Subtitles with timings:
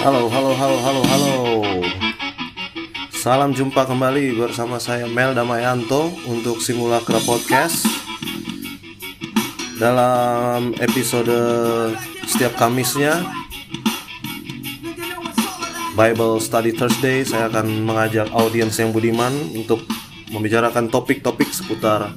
[0.00, 1.34] Halo, halo, halo, halo, halo.
[3.12, 7.84] Salam jumpa kembali bersama saya Mel Damayanto untuk Simulacra Podcast.
[9.76, 11.36] Dalam episode
[12.24, 13.20] setiap Kamisnya
[15.92, 19.84] Bible Study Thursday saya akan mengajak audiens yang budiman untuk
[20.32, 22.16] membicarakan topik-topik seputar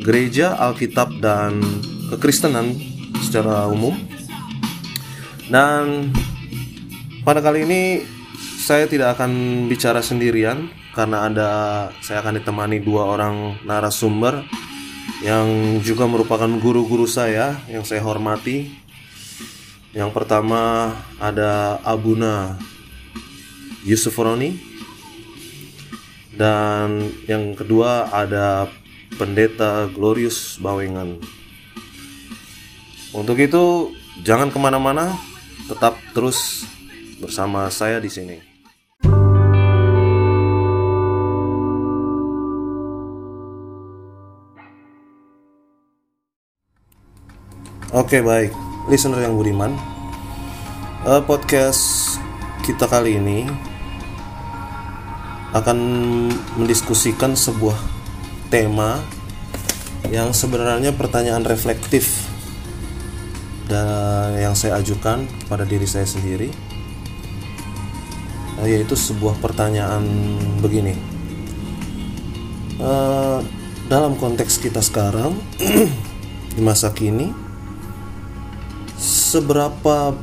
[0.00, 1.60] gereja, Alkitab dan
[2.08, 2.80] kekristenan
[3.20, 3.92] secara umum.
[5.52, 6.08] Dan
[7.20, 7.82] pada kali ini
[8.60, 11.50] saya tidak akan bicara sendirian karena ada
[12.00, 14.44] saya akan ditemani dua orang narasumber
[15.20, 18.72] yang juga merupakan guru-guru saya yang saya hormati.
[19.90, 22.56] Yang pertama ada Abuna
[23.82, 24.54] Yusuf Roni
[26.30, 28.70] dan yang kedua ada
[29.18, 31.18] Pendeta Glorious Bawengan.
[33.10, 33.90] Untuk itu
[34.22, 35.18] jangan ke mana-mana,
[35.66, 36.62] tetap terus
[37.20, 38.38] bersama saya di sini.
[47.90, 48.54] Oke baik,
[48.86, 49.74] listener yang budiman,
[51.04, 52.16] uh, podcast
[52.62, 53.50] kita kali ini
[55.50, 55.78] akan
[56.54, 57.74] mendiskusikan sebuah
[58.46, 59.02] tema
[60.06, 62.30] yang sebenarnya pertanyaan reflektif
[63.66, 66.69] dan yang saya ajukan pada diri saya sendiri
[68.64, 70.04] yaitu sebuah pertanyaan
[70.60, 70.96] begini.
[72.80, 73.44] Uh,
[73.92, 75.36] dalam konteks kita sekarang
[76.56, 77.28] di masa kini
[78.96, 80.16] seberapa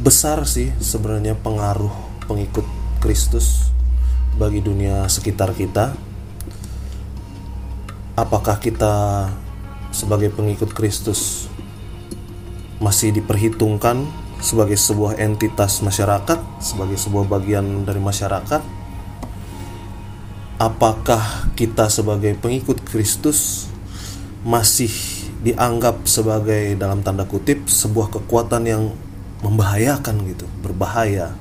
[0.00, 1.92] besar sih sebenarnya pengaruh
[2.30, 2.64] pengikut
[3.02, 3.70] Kristus
[4.38, 5.96] bagi dunia sekitar kita?
[8.14, 9.26] Apakah kita
[9.90, 11.48] sebagai pengikut Kristus
[12.80, 14.08] masih diperhitungkan
[14.40, 18.64] sebagai sebuah entitas masyarakat, sebagai sebuah bagian dari masyarakat?
[20.60, 23.68] Apakah kita sebagai pengikut Kristus
[24.44, 24.92] masih
[25.40, 28.82] dianggap sebagai dalam tanda kutip sebuah kekuatan yang
[29.44, 31.32] membahayakan gitu, berbahaya?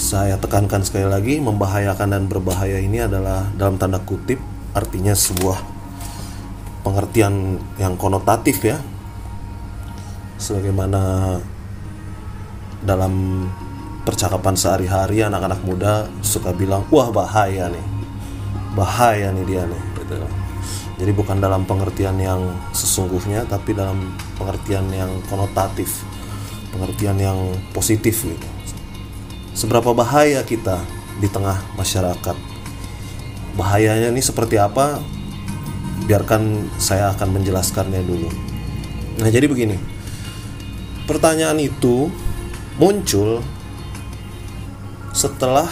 [0.00, 4.40] Saya tekankan sekali lagi, membahayakan dan berbahaya ini adalah dalam tanda kutip
[4.72, 5.60] artinya sebuah
[6.82, 8.80] pengertian yang konotatif ya,
[10.42, 11.38] sebagaimana
[12.82, 13.46] dalam
[14.02, 17.86] percakapan sehari-hari anak-anak muda suka bilang wah bahaya nih.
[18.74, 19.82] Bahaya nih dia nih.
[20.02, 20.18] Gitu.
[20.98, 26.04] jadi bukan dalam pengertian yang sesungguhnya tapi dalam pengertian yang konotatif
[26.74, 27.38] pengertian yang
[27.70, 28.48] positif gitu.
[29.52, 30.80] Seberapa bahaya kita
[31.20, 32.36] di tengah masyarakat?
[33.54, 34.98] Bahayanya ini seperti apa?
[36.08, 38.28] Biarkan saya akan menjelaskannya dulu.
[39.20, 39.91] Nah jadi begini
[41.06, 42.10] pertanyaan itu
[42.78, 43.42] muncul
[45.12, 45.68] setelah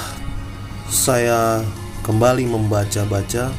[0.91, 1.65] saya
[2.03, 3.55] kembali membaca-baca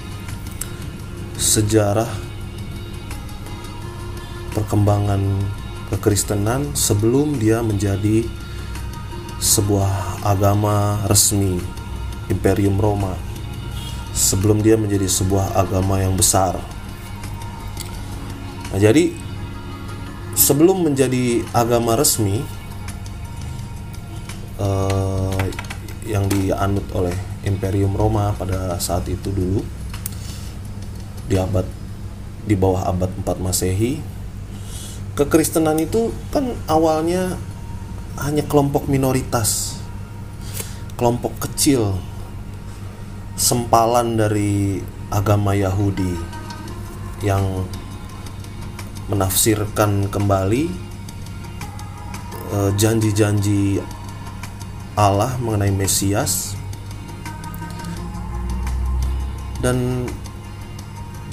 [1.40, 2.10] sejarah
[4.52, 5.22] perkembangan
[5.90, 8.28] kekristenan sebelum dia menjadi
[9.42, 11.58] sebuah agama resmi
[12.30, 13.32] Imperium Roma
[14.12, 16.60] sebelum dia menjadi sebuah agama yang besar.
[18.72, 19.16] Nah, jadi
[20.52, 22.44] sebelum menjadi agama resmi
[24.60, 25.40] uh,
[26.04, 27.16] yang dianut oleh
[27.48, 29.64] Imperium Roma pada saat itu dulu
[31.32, 31.64] di abad
[32.44, 34.04] di bawah abad 4 Masehi
[35.16, 37.40] kekristenan itu kan awalnya
[38.20, 39.80] hanya kelompok minoritas
[41.00, 41.96] kelompok kecil
[43.40, 44.84] sempalan dari
[45.16, 46.20] agama Yahudi
[47.24, 47.64] yang
[49.12, 50.72] menafsirkan kembali
[52.56, 53.84] eh, janji-janji
[54.96, 56.56] Allah mengenai Mesias
[59.60, 60.08] dan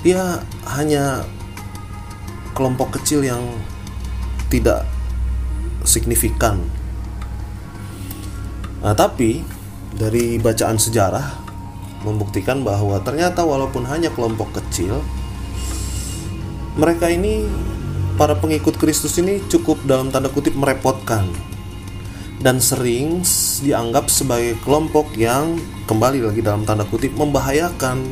[0.03, 0.43] dia
[0.79, 1.23] hanya
[2.55, 3.43] kelompok kecil yang
[4.51, 4.83] tidak
[5.87, 6.59] signifikan.
[8.83, 9.43] Nah, tapi
[9.97, 11.27] dari bacaan sejarah
[12.07, 15.03] membuktikan bahwa ternyata walaupun hanya kelompok kecil,
[16.79, 17.43] mereka ini
[18.19, 21.31] para pengikut Kristus ini cukup dalam tanda kutip merepotkan
[22.43, 23.23] dan sering
[23.63, 25.55] dianggap sebagai kelompok yang
[25.87, 28.03] kembali lagi dalam tanda kutip membahayakan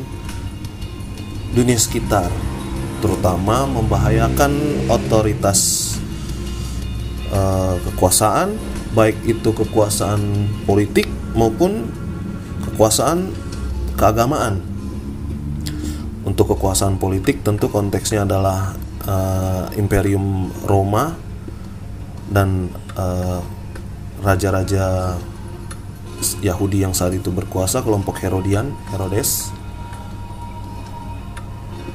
[1.51, 2.31] dunia sekitar
[3.03, 5.93] terutama membahayakan otoritas
[7.35, 8.55] uh, kekuasaan
[8.95, 11.05] baik itu kekuasaan politik
[11.35, 11.85] maupun
[12.65, 13.29] kekuasaan
[13.99, 14.63] keagamaan.
[16.27, 18.75] Untuk kekuasaan politik tentu konteksnya adalah
[19.07, 21.15] uh, Imperium Roma
[22.27, 22.67] dan
[22.99, 23.39] uh,
[24.21, 25.15] raja-raja
[26.43, 29.49] Yahudi yang saat itu berkuasa kelompok Herodian Herodes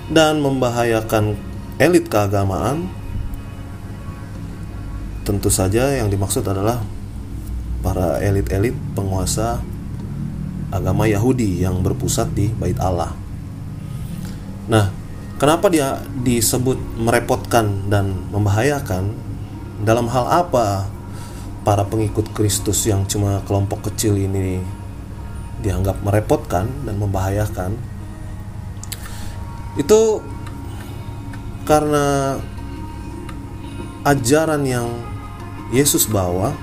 [0.08, 1.36] dan membahayakan
[1.78, 2.88] elit keagamaan
[5.22, 6.82] tentu saja yang dimaksud adalah
[7.82, 9.62] para elit-elit penguasa
[10.70, 13.12] agama Yahudi yang berpusat di Bait Allah.
[14.70, 15.01] Nah,
[15.42, 19.10] kenapa dia disebut merepotkan dan membahayakan?
[19.82, 20.86] Dalam hal apa
[21.66, 24.62] para pengikut Kristus yang cuma kelompok kecil ini
[25.58, 27.74] dianggap merepotkan dan membahayakan?
[29.74, 30.22] Itu
[31.66, 32.38] karena
[34.06, 34.86] ajaran yang
[35.74, 36.54] Yesus bawa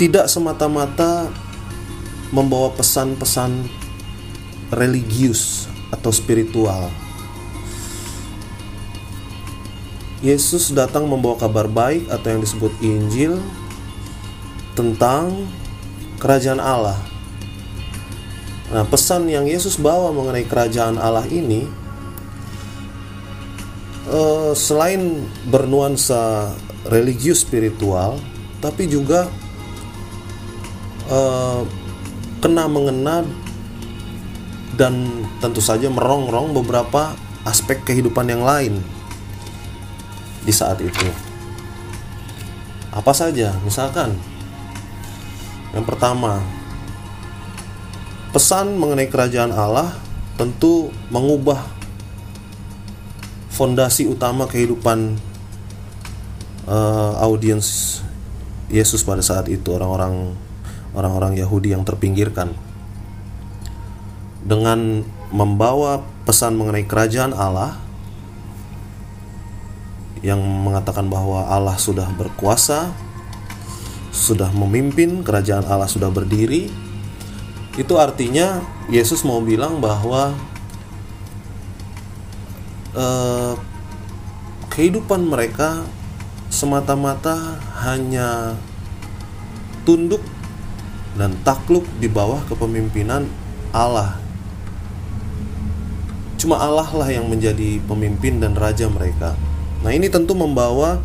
[0.00, 1.28] tidak semata-mata
[2.32, 3.68] membawa pesan-pesan
[4.72, 6.92] religius atau spiritual.
[10.18, 13.38] Yesus datang membawa kabar baik atau yang disebut Injil
[14.74, 15.46] tentang
[16.18, 16.98] kerajaan Allah.
[18.68, 21.64] Nah, pesan yang Yesus bawa mengenai kerajaan Allah ini
[24.10, 26.52] uh, selain bernuansa
[26.90, 28.18] religius spiritual,
[28.58, 29.30] tapi juga
[31.08, 31.62] uh,
[32.42, 33.24] kena mengena
[34.78, 38.78] dan tentu saja merongrong beberapa aspek kehidupan yang lain
[40.46, 41.10] di saat itu.
[42.94, 43.58] Apa saja?
[43.66, 44.14] Misalkan
[45.74, 46.40] yang pertama,
[48.30, 49.98] pesan mengenai kerajaan Allah
[50.38, 51.58] tentu mengubah
[53.50, 55.18] fondasi utama kehidupan
[56.70, 57.98] uh, audiens
[58.70, 60.38] Yesus pada saat itu orang-orang
[60.94, 62.54] orang-orang Yahudi yang terpinggirkan
[64.48, 67.76] dengan membawa pesan mengenai kerajaan Allah
[70.24, 72.90] yang mengatakan bahwa Allah sudah berkuasa,
[74.10, 76.72] sudah memimpin, kerajaan Allah sudah berdiri.
[77.76, 80.34] Itu artinya Yesus mau bilang bahwa
[82.96, 83.54] eh,
[84.72, 85.86] kehidupan mereka
[86.50, 88.58] semata-mata hanya
[89.86, 90.24] tunduk
[91.14, 93.28] dan takluk di bawah kepemimpinan
[93.70, 94.27] Allah.
[96.38, 99.34] Cuma Allah lah yang menjadi pemimpin dan raja mereka.
[99.82, 101.02] Nah, ini tentu membawa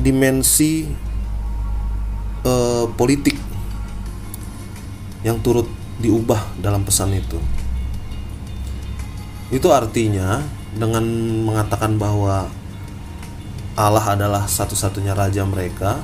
[0.00, 0.88] dimensi
[2.44, 3.36] uh, politik
[5.20, 5.68] yang turut
[6.00, 7.36] diubah dalam pesan itu.
[9.52, 10.40] Itu artinya
[10.72, 11.04] dengan
[11.44, 12.48] mengatakan bahwa
[13.76, 16.00] Allah adalah satu-satunya raja mereka,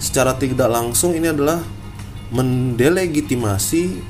[0.00, 1.60] secara tidak langsung ini adalah
[2.32, 4.00] mendelegitimasi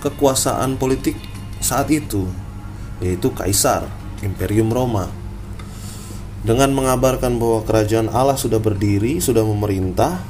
[0.00, 1.29] kekuasaan politik
[1.60, 2.26] saat itu
[3.00, 3.88] yaitu kaisar
[4.20, 5.08] Imperium Roma
[6.40, 10.24] dengan mengabarkan bahwa kerajaan Allah sudah berdiri, sudah memerintah,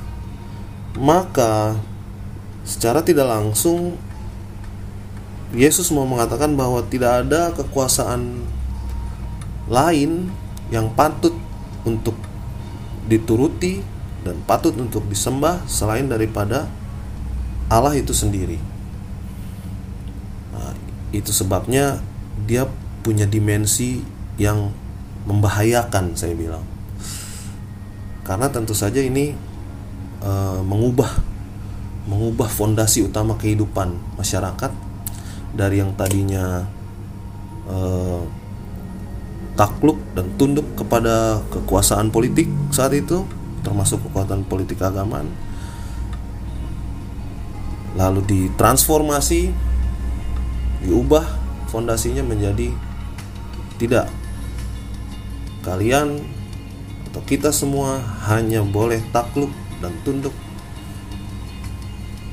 [0.98, 1.78] maka
[2.66, 3.94] secara tidak langsung
[5.54, 8.46] Yesus mau mengatakan bahwa tidak ada kekuasaan
[9.70, 10.30] lain
[10.70, 11.34] yang patut
[11.82, 12.14] untuk
[13.10, 13.82] dituruti
[14.22, 16.70] dan patut untuk disembah selain daripada
[17.66, 18.69] Allah itu sendiri.
[21.10, 21.98] Itu sebabnya
[22.46, 22.66] dia
[23.02, 24.02] punya dimensi
[24.38, 24.70] yang
[25.26, 26.64] membahayakan, saya bilang.
[28.24, 29.34] Karena tentu saja ini
[30.22, 31.10] uh, mengubah
[32.08, 34.72] mengubah fondasi utama kehidupan masyarakat
[35.54, 36.64] dari yang tadinya
[37.68, 38.24] uh,
[39.54, 43.26] takluk dan tunduk kepada kekuasaan politik saat itu
[43.60, 45.28] termasuk kekuatan politik keagamaan
[47.98, 49.52] lalu ditransformasi
[50.84, 51.24] diubah
[51.68, 52.72] fondasinya menjadi
[53.76, 54.08] tidak
[55.60, 56.24] kalian
[57.10, 59.50] atau kita semua hanya boleh takluk
[59.82, 60.32] dan tunduk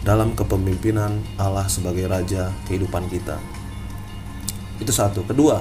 [0.08, 3.36] dalam kepemimpinan Allah sebagai raja kehidupan kita.
[4.80, 5.27] Itu satu.
[5.27, 5.60] Kedua,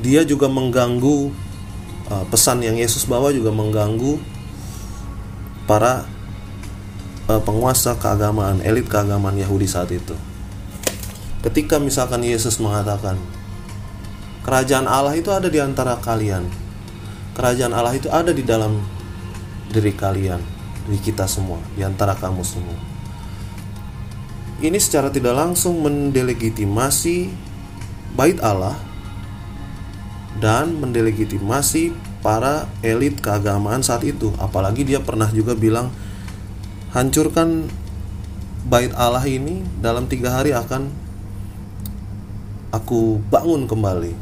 [0.00, 1.28] dia juga mengganggu
[2.08, 4.16] uh, pesan yang Yesus bawa juga mengganggu
[5.68, 6.08] para
[7.28, 10.16] uh, penguasa keagamaan, elit keagamaan Yahudi saat itu.
[11.38, 13.14] Ketika misalkan Yesus mengatakan,
[14.42, 16.50] kerajaan Allah itu ada di antara kalian.
[17.38, 18.82] Kerajaan Allah itu ada di dalam
[19.70, 20.42] diri kalian,
[20.90, 22.74] di kita semua, di antara kamu semua.
[24.58, 27.30] Ini secara tidak langsung mendelegitimasi
[28.18, 28.74] bait Allah
[30.42, 34.34] dan mendelegitimasi para elit keagamaan saat itu.
[34.42, 35.94] Apalagi dia pernah juga bilang
[36.90, 37.70] hancurkan
[38.66, 40.90] bait Allah ini dalam tiga hari akan
[42.72, 44.12] aku bangun kembali.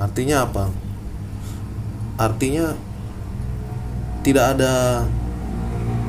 [0.00, 0.64] Artinya apa?
[2.20, 2.76] Artinya
[4.20, 5.04] tidak ada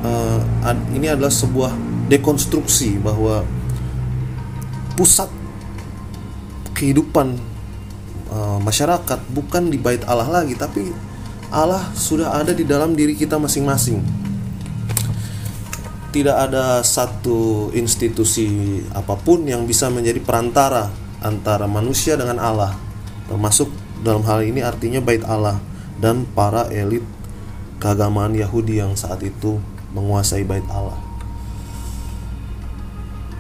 [0.04, 0.40] uh,
[0.92, 1.72] ini adalah sebuah
[2.12, 3.48] dekonstruksi bahwa
[5.00, 5.32] pusat
[6.76, 7.40] kehidupan
[8.28, 10.92] uh, masyarakat bukan di bait Allah lagi tapi
[11.52, 14.04] Allah sudah ada di dalam diri kita masing-masing
[16.12, 20.92] tidak ada satu institusi apa pun yang bisa menjadi perantara
[21.22, 22.76] antara manusia dengan Allah.
[23.30, 23.70] Termasuk
[24.02, 25.62] dalam hal ini artinya bait Allah
[26.02, 27.06] dan para elit
[27.78, 29.62] keagamaan Yahudi yang saat itu
[29.94, 30.98] menguasai bait Allah.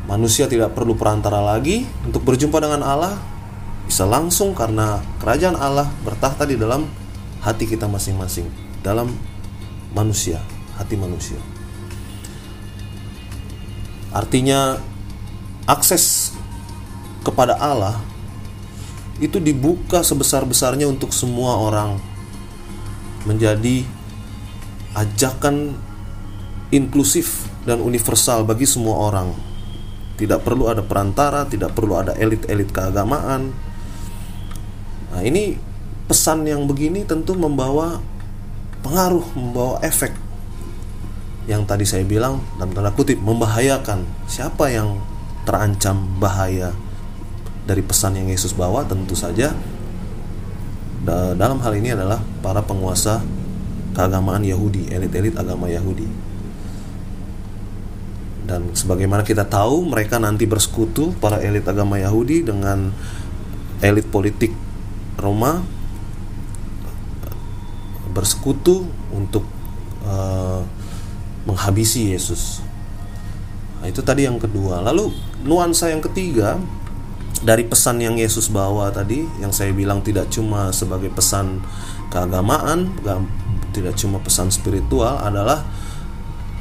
[0.05, 3.15] Manusia tidak perlu perantara lagi untuk berjumpa dengan Allah.
[3.85, 6.87] Bisa langsung karena kerajaan Allah bertahta di dalam
[7.43, 8.47] hati kita masing-masing
[8.79, 9.11] dalam
[9.91, 10.39] manusia
[10.81, 11.37] hati manusia.
[14.11, 14.81] Artinya
[15.69, 16.35] akses
[17.21, 18.01] kepada Allah
[19.21, 22.01] itu dibuka sebesar-besarnya untuk semua orang
[23.29, 23.85] menjadi
[24.97, 25.77] ajakan
[26.73, 29.29] inklusif dan universal bagi semua orang.
[30.17, 33.53] Tidak perlu ada perantara, tidak perlu ada elit-elit keagamaan.
[35.13, 35.57] Nah, ini
[36.09, 38.01] pesan yang begini tentu membawa
[38.81, 40.13] pengaruh, membawa efek
[41.49, 45.01] yang tadi saya bilang dalam tanda kutip membahayakan siapa yang
[45.41, 46.69] terancam bahaya
[47.71, 49.55] dari pesan yang Yesus bawa tentu saja
[51.07, 53.23] dalam hal ini adalah para penguasa
[53.95, 56.05] keagamaan Yahudi elit-elit agama Yahudi
[58.43, 62.91] dan sebagaimana kita tahu mereka nanti bersekutu para elit agama Yahudi dengan
[63.79, 64.51] elit politik
[65.15, 65.63] Roma
[68.11, 69.47] bersekutu untuk
[70.03, 70.67] uh,
[71.47, 72.59] menghabisi Yesus.
[73.79, 74.83] Nah, itu tadi yang kedua.
[74.83, 75.15] Lalu
[75.47, 76.59] nuansa yang ketiga
[77.41, 81.61] dari pesan yang Yesus bawa tadi yang saya bilang tidak cuma sebagai pesan
[82.13, 82.93] keagamaan,
[83.73, 85.65] tidak cuma pesan spiritual adalah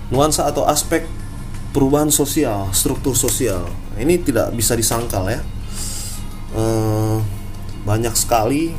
[0.08, 1.04] nuansa atau aspek
[1.70, 3.68] perubahan sosial, struktur sosial.
[4.00, 5.40] Ini tidak bisa disangkal ya.
[6.56, 6.62] E,
[7.84, 8.74] banyak sekali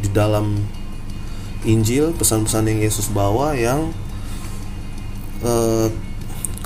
[0.00, 0.60] di dalam
[1.66, 3.90] Injil pesan-pesan yang Yesus bawa yang
[5.40, 5.88] Eh,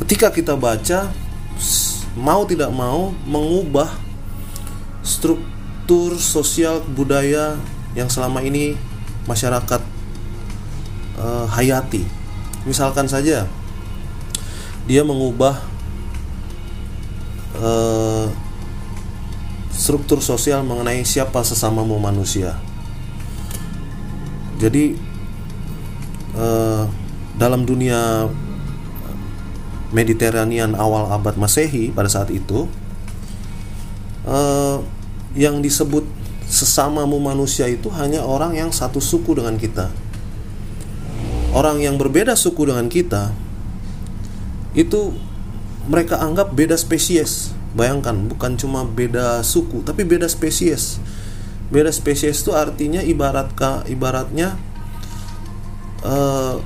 [0.02, 1.14] ketika kita baca
[2.18, 3.86] mau tidak mau mengubah
[5.04, 7.61] struktur sosial budaya
[7.92, 8.75] yang selama ini
[9.28, 9.84] masyarakat
[11.20, 12.02] uh, hayati.
[12.64, 13.44] Misalkan saja
[14.88, 15.61] dia mengubah
[17.61, 18.26] uh,
[19.73, 22.56] struktur sosial mengenai siapa sesamamu manusia.
[24.56, 24.96] Jadi
[26.32, 26.88] uh,
[27.37, 28.30] dalam dunia
[29.94, 32.66] Mediterranean awal abad Masehi pada saat itu
[34.26, 34.82] uh,
[35.34, 36.06] yang disebut
[36.46, 39.90] sesamamu manusia itu hanya orang yang satu suku dengan kita.
[41.54, 43.30] Orang yang berbeda suku dengan kita
[44.74, 45.14] itu
[45.86, 47.54] mereka anggap beda spesies.
[47.74, 51.02] Bayangkan, bukan cuma beda suku, tapi beda spesies.
[51.70, 53.50] Beda spesies itu artinya ibarat
[53.90, 54.54] ibaratnya
[56.06, 56.62] uh,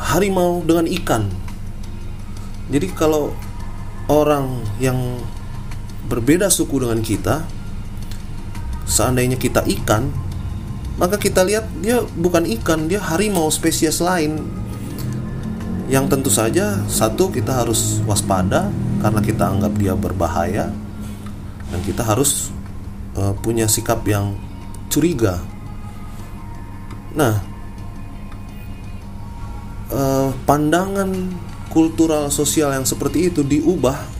[0.00, 1.44] harimau dengan ikan
[2.68, 3.36] jadi kalau
[4.08, 4.96] orang yang
[6.08, 7.44] berbeda suku dengan kita,
[8.94, 10.06] seandainya kita ikan,
[10.94, 14.38] maka kita lihat dia bukan ikan, dia harimau spesies lain.
[15.90, 18.70] Yang tentu saja satu kita harus waspada
[19.02, 20.70] karena kita anggap dia berbahaya
[21.68, 22.54] dan kita harus
[23.18, 24.38] uh, punya sikap yang
[24.88, 25.42] curiga.
[27.18, 27.42] Nah,
[29.90, 31.10] uh, pandangan
[31.74, 34.13] kultural sosial yang seperti itu diubah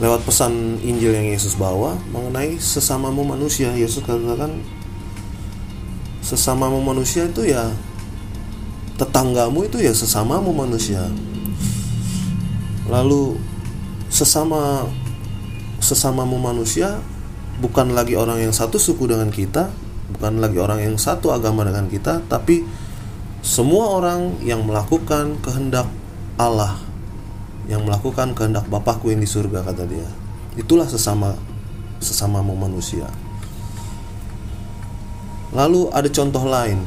[0.00, 3.76] lewat pesan Injil yang Yesus bawa mengenai sesamamu manusia.
[3.76, 4.64] Yesus katakan
[6.24, 7.68] sesamamu manusia itu ya
[8.96, 11.04] tetanggamu itu ya sesamamu manusia.
[12.88, 13.36] Lalu
[14.08, 14.88] sesama
[15.84, 16.96] sesamamu manusia
[17.60, 19.68] bukan lagi orang yang satu suku dengan kita,
[20.16, 22.64] bukan lagi orang yang satu agama dengan kita, tapi
[23.44, 25.88] semua orang yang melakukan kehendak
[26.40, 26.89] Allah
[27.68, 30.08] yang melakukan kehendak Bapakku yang di surga kata dia.
[30.56, 31.36] Itulah sesama
[32.00, 33.06] sesama manusia.
[35.50, 36.78] Lalu ada contoh lain.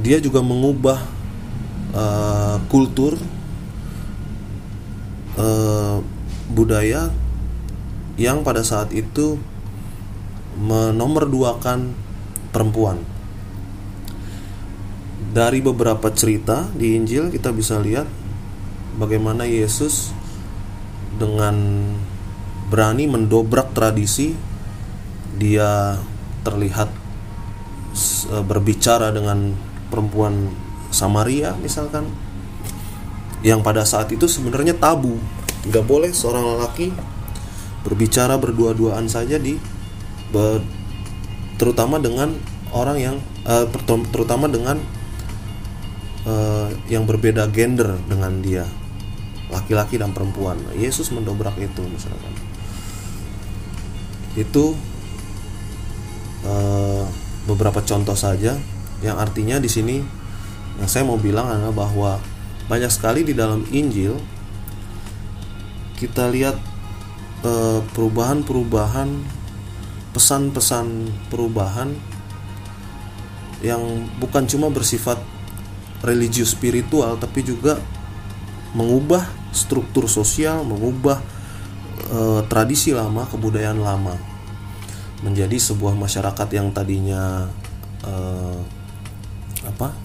[0.00, 1.00] Dia juga mengubah
[1.96, 3.16] uh, kultur
[5.36, 6.00] uh,
[6.52, 7.12] budaya
[8.16, 9.36] yang pada saat itu
[10.56, 11.92] menomorduakan
[12.52, 13.00] perempuan.
[15.36, 18.08] Dari beberapa cerita di Injil kita bisa lihat
[18.96, 20.10] bagaimana Yesus
[21.16, 21.56] dengan
[22.68, 24.34] berani mendobrak tradisi
[25.36, 26.00] dia
[26.42, 26.88] terlihat
[28.32, 29.54] uh, berbicara dengan
[29.92, 30.50] perempuan
[30.90, 32.08] Samaria misalkan
[33.44, 35.20] yang pada saat itu sebenarnya tabu.
[35.66, 36.94] Tidak boleh seorang lelaki
[37.82, 39.58] berbicara berdua-duaan saja di
[41.58, 42.34] terutama dengan
[42.70, 43.66] orang yang uh,
[44.10, 44.78] terutama dengan
[46.26, 48.66] uh, yang berbeda gender dengan dia
[49.50, 50.58] laki-laki dan perempuan.
[50.74, 52.32] Yesus mendobrak itu misalkan.
[54.36, 54.74] Itu
[56.44, 57.04] uh,
[57.46, 58.58] beberapa contoh saja.
[59.04, 59.96] Yang artinya di sini
[60.76, 62.12] yang saya mau bilang adalah bahwa
[62.66, 64.18] banyak sekali di dalam Injil
[65.96, 66.56] kita lihat
[67.40, 69.08] eh, perubahan-perubahan
[70.12, 71.92] pesan-pesan perubahan
[73.64, 73.80] yang
[74.20, 75.20] bukan cuma bersifat
[76.04, 77.80] religius spiritual tapi juga
[78.76, 79.24] mengubah
[79.56, 81.16] struktur sosial, mengubah
[82.12, 84.14] e, tradisi lama, kebudayaan lama
[85.24, 87.48] menjadi sebuah masyarakat yang tadinya
[88.04, 88.14] e,
[89.64, 89.96] apa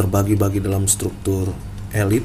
[0.00, 1.52] terbagi-bagi dalam struktur
[1.92, 2.24] elit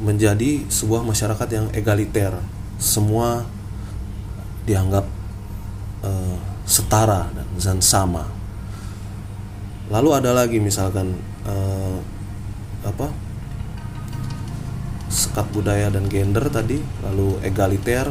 [0.00, 2.32] menjadi sebuah masyarakat yang egaliter.
[2.80, 3.44] Semua
[4.64, 5.04] dianggap
[6.00, 8.24] uh, setara dan, sama.
[9.92, 11.12] Lalu ada lagi misalkan
[11.44, 12.00] uh,
[12.86, 13.12] apa
[15.10, 18.08] sekat budaya dan gender tadi lalu egaliter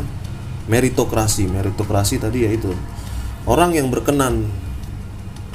[0.70, 2.76] meritokrasi meritokrasi tadi yaitu
[3.48, 4.46] orang yang berkenan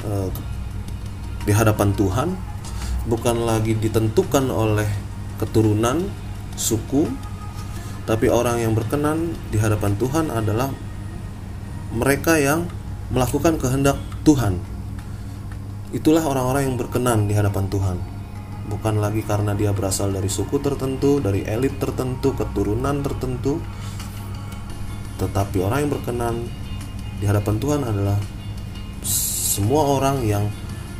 [0.03, 0.27] uh,
[1.45, 2.33] di hadapan Tuhan
[3.05, 4.89] bukan lagi ditentukan oleh
[5.37, 6.09] keturunan,
[6.57, 7.05] suku,
[8.09, 10.73] tapi orang yang berkenan di hadapan Tuhan adalah
[11.93, 12.65] mereka yang
[13.13, 14.57] melakukan kehendak Tuhan.
[15.93, 17.97] Itulah orang-orang yang berkenan di hadapan Tuhan.
[18.65, 23.61] Bukan lagi karena dia berasal dari suku tertentu, dari elit tertentu, keturunan tertentu,
[25.21, 26.35] tetapi orang yang berkenan
[27.21, 28.17] di hadapan Tuhan adalah
[29.05, 30.49] semua orang yang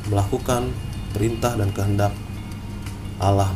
[0.08, 0.70] melakukan
[1.12, 2.14] perintah dan kehendak
[3.18, 3.52] Allah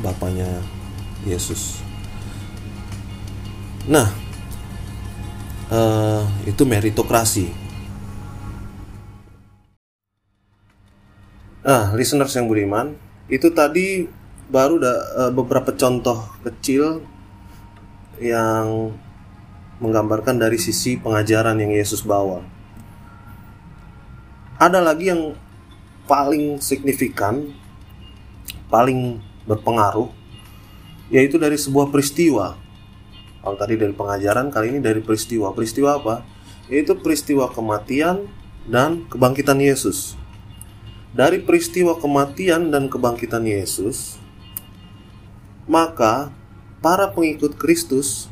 [0.00, 0.62] Bapaknya
[1.26, 1.82] Yesus.
[3.90, 4.06] Nah,
[5.72, 7.65] uh, itu meritokrasi.
[11.66, 12.94] Nah, listeners yang budiman,
[13.26, 14.06] itu tadi
[14.46, 14.92] baru da,
[15.26, 17.02] uh, beberapa contoh kecil
[18.22, 18.94] yang
[19.82, 22.56] menggambarkan dari sisi pengajaran yang Yesus bawa
[24.56, 25.36] ada lagi yang
[26.08, 27.52] paling signifikan,
[28.72, 30.08] paling berpengaruh,
[31.12, 32.56] yaitu dari sebuah peristiwa.
[33.44, 35.52] Kalau tadi dari pengajaran, kali ini dari peristiwa.
[35.52, 36.24] Peristiwa apa?
[36.66, 38.26] Yaitu peristiwa kematian
[38.66, 40.18] dan kebangkitan Yesus.
[41.16, 44.20] Dari peristiwa kematian dan kebangkitan Yesus,
[45.64, 46.28] maka
[46.84, 48.28] para pengikut Kristus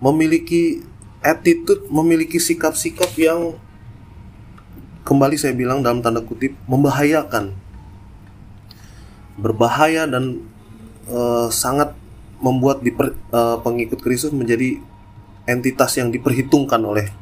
[0.00, 0.80] memiliki
[1.20, 3.60] attitude, memiliki sikap-sikap yang
[5.04, 7.52] kembali saya bilang dalam tanda kutip membahayakan.
[9.36, 10.48] Berbahaya dan
[11.12, 11.92] uh, sangat
[12.40, 14.80] membuat diper, uh, pengikut Kristus menjadi
[15.44, 17.12] entitas yang diperhitungkan oleh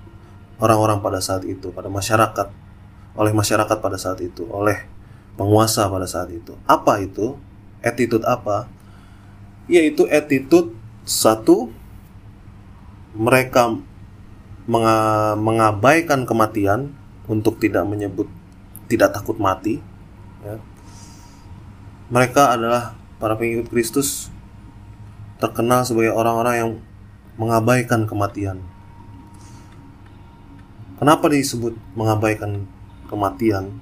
[0.63, 2.66] orang-orang pada saat itu pada masyarakat
[3.17, 4.85] oleh masyarakat pada saat itu oleh
[5.37, 7.37] penguasa pada saat itu apa itu
[7.81, 8.69] attitude apa
[9.67, 11.73] yaitu attitude satu
[13.17, 13.73] mereka
[15.39, 16.93] mengabaikan kematian
[17.27, 18.27] untuk tidak menyebut
[18.87, 19.83] tidak takut mati.
[20.43, 20.59] Ya.
[22.11, 24.31] Mereka adalah para pengikut Kristus
[25.43, 26.71] terkenal sebagai orang-orang yang
[27.37, 28.63] mengabaikan kematian.
[30.97, 32.65] Kenapa disebut mengabaikan
[33.07, 33.81] kematian?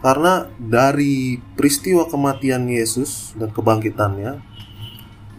[0.00, 4.38] Karena dari peristiwa kematian Yesus dan kebangkitannya,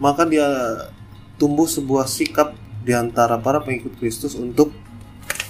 [0.02, 0.46] maka dia
[1.38, 2.52] tumbuh sebuah sikap
[2.82, 4.74] di antara para pengikut Kristus untuk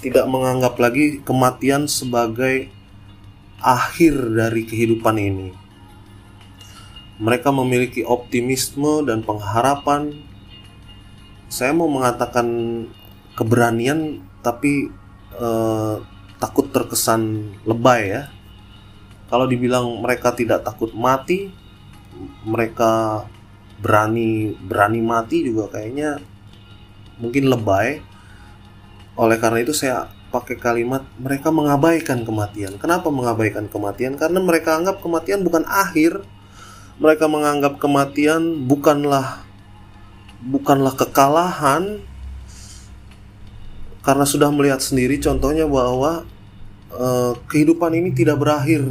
[0.05, 2.71] tidak menganggap lagi kematian sebagai
[3.59, 5.49] akhir dari kehidupan ini.
[7.19, 10.15] Mereka memiliki optimisme dan pengharapan.
[11.51, 12.47] Saya mau mengatakan
[13.35, 14.87] keberanian, tapi
[15.35, 15.97] eh,
[16.39, 18.23] takut terkesan lebay ya.
[19.29, 21.53] Kalau dibilang mereka tidak takut mati,
[22.47, 23.23] mereka
[23.79, 26.19] berani berani mati juga kayaknya
[27.23, 28.03] mungkin lebay
[29.15, 32.79] oleh karena itu saya pakai kalimat mereka mengabaikan kematian.
[32.79, 34.15] Kenapa mengabaikan kematian?
[34.15, 36.23] Karena mereka anggap kematian bukan akhir.
[36.99, 39.47] Mereka menganggap kematian bukanlah
[40.43, 42.03] bukanlah kekalahan
[44.09, 46.25] karena sudah melihat sendiri contohnya bahwa
[46.97, 48.89] eh, kehidupan ini tidak berakhir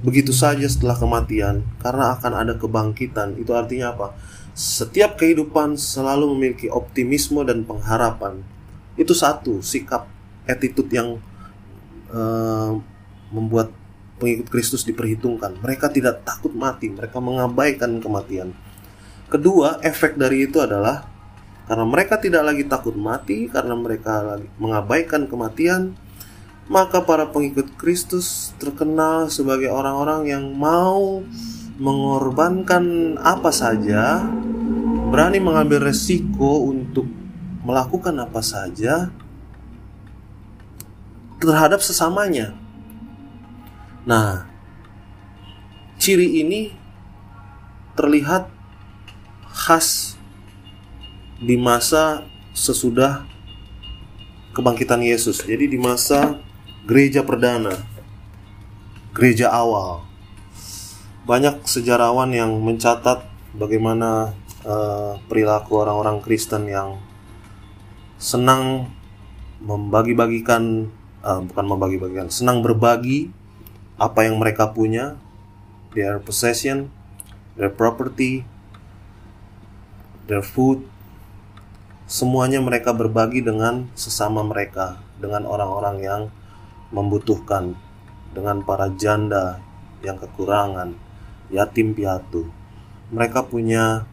[0.00, 3.36] begitu saja setelah kematian karena akan ada kebangkitan.
[3.36, 4.16] Itu artinya apa?
[4.56, 8.42] Setiap kehidupan selalu memiliki optimisme dan pengharapan
[8.98, 10.10] Itu satu sikap
[10.42, 11.22] attitude yang
[12.10, 12.74] uh,
[13.30, 13.70] membuat
[14.18, 15.62] pengikut Kristus diperhitungkan.
[15.62, 18.50] Mereka tidak takut mati, mereka mengabaikan kematian.
[19.30, 21.06] Kedua, efek dari itu adalah
[21.68, 25.92] karena mereka tidak lagi takut mati, karena mereka lagi mengabaikan kematian,
[26.72, 31.20] maka para pengikut Kristus terkenal sebagai orang-orang yang mau
[31.76, 34.24] mengorbankan apa saja,
[35.12, 37.04] berani mengambil resiko untuk
[37.68, 39.12] melakukan apa saja
[41.36, 42.56] terhadap sesamanya.
[44.08, 44.48] Nah,
[46.00, 46.72] ciri ini
[47.92, 48.48] terlihat
[49.52, 50.07] khas
[51.38, 53.22] di masa sesudah
[54.54, 55.46] kebangkitan Yesus.
[55.46, 56.42] Jadi di masa
[56.82, 57.78] gereja perdana,
[59.14, 60.02] gereja awal.
[61.22, 63.22] Banyak sejarawan yang mencatat
[63.54, 64.34] bagaimana
[64.66, 66.98] uh, perilaku orang-orang Kristen yang
[68.18, 68.90] senang
[69.62, 70.90] membagi-bagikan
[71.22, 73.30] uh, bukan membagi-bagikan, senang berbagi
[73.98, 75.18] apa yang mereka punya,
[75.94, 76.90] their possession,
[77.58, 78.46] their property,
[80.30, 80.86] their food,
[82.08, 86.22] semuanya mereka berbagi dengan sesama mereka, dengan orang-orang yang
[86.88, 87.76] membutuhkan,
[88.32, 89.60] dengan para janda
[90.00, 90.96] yang kekurangan,
[91.52, 92.48] yatim piatu.
[93.12, 94.08] Mereka punya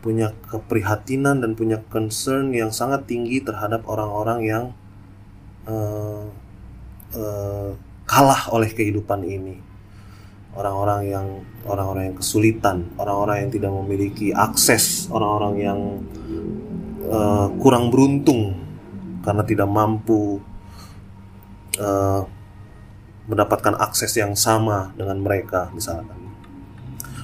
[0.00, 4.64] punya keprihatinan dan punya concern yang sangat tinggi terhadap orang-orang yang
[5.64, 6.28] uh,
[7.16, 7.70] uh,
[8.08, 9.60] kalah oleh kehidupan ini.
[10.54, 11.26] Orang-orang yang
[11.66, 15.78] orang-orang yang kesulitan, orang-orang yang tidak memiliki akses, orang-orang yang
[17.08, 18.56] uh, kurang beruntung
[19.24, 20.40] karena tidak mampu
[21.80, 22.22] uh,
[23.24, 26.16] mendapatkan akses yang sama dengan mereka misalkan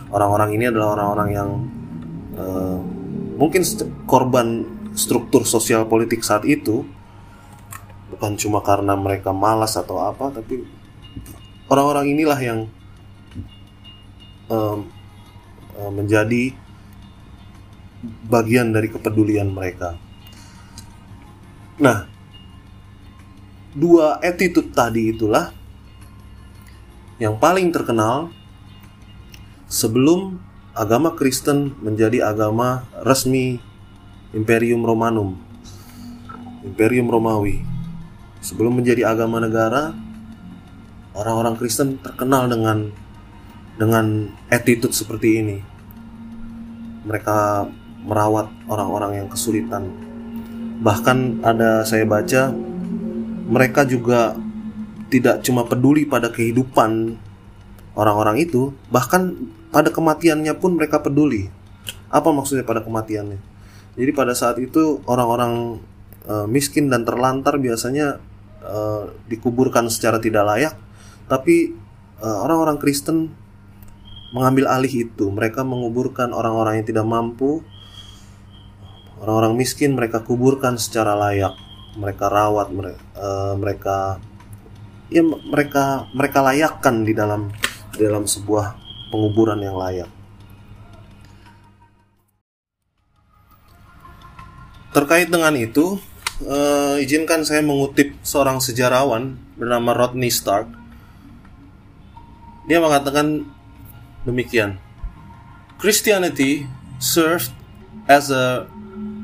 [0.09, 1.51] orang-orang ini adalah orang-orang yang
[2.41, 2.81] uh,
[3.37, 3.63] mungkin
[4.09, 4.65] korban
[4.97, 6.83] struktur sosial politik saat itu
[8.11, 10.67] bukan cuma karena mereka malas atau apa tapi
[11.71, 12.61] orang-orang inilah yang
[14.51, 14.77] uh,
[15.79, 16.53] uh, menjadi
[18.03, 19.97] bagian dari kepedulian mereka.
[21.81, 22.09] Nah,
[23.73, 25.53] dua attitude tadi itulah
[27.21, 28.33] yang paling terkenal
[29.69, 30.41] sebelum
[30.73, 33.61] agama Kristen menjadi agama resmi
[34.33, 35.37] Imperium Romanum,
[36.65, 37.67] Imperium Romawi.
[38.41, 39.93] Sebelum menjadi agama negara,
[41.13, 42.89] orang-orang Kristen terkenal dengan
[43.77, 45.59] dengan attitude seperti ini.
[47.05, 47.69] Mereka
[48.05, 49.93] merawat orang-orang yang kesulitan.
[50.81, 52.53] Bahkan ada saya baca
[53.51, 54.39] mereka juga
[55.11, 57.19] tidak cuma peduli pada kehidupan
[57.99, 59.35] orang-orang itu, bahkan
[59.75, 61.51] pada kematiannya pun mereka peduli.
[62.09, 63.39] Apa maksudnya pada kematiannya?
[63.99, 65.83] Jadi pada saat itu orang-orang
[66.25, 68.23] e, miskin dan terlantar biasanya
[68.63, 68.79] e,
[69.27, 70.75] dikuburkan secara tidak layak,
[71.27, 71.75] tapi
[72.19, 73.31] eh, orang-orang Kristen
[74.35, 75.31] mengambil alih itu.
[75.31, 77.63] Mereka menguburkan orang-orang yang tidak mampu
[79.21, 81.53] Orang-orang miskin mereka kuburkan secara layak,
[82.01, 83.97] mereka rawat, mereka, uh, mereka
[85.13, 87.53] ya mereka mereka layakkan di dalam
[87.93, 88.81] di dalam sebuah
[89.13, 90.09] penguburan yang layak.
[94.91, 96.01] Terkait dengan itu,
[96.49, 100.67] uh, izinkan saya mengutip seorang sejarawan bernama Rodney Stark.
[102.67, 103.45] Dia mengatakan
[104.25, 104.81] demikian.
[105.77, 106.65] Christianity
[106.97, 107.53] served
[108.09, 108.65] as a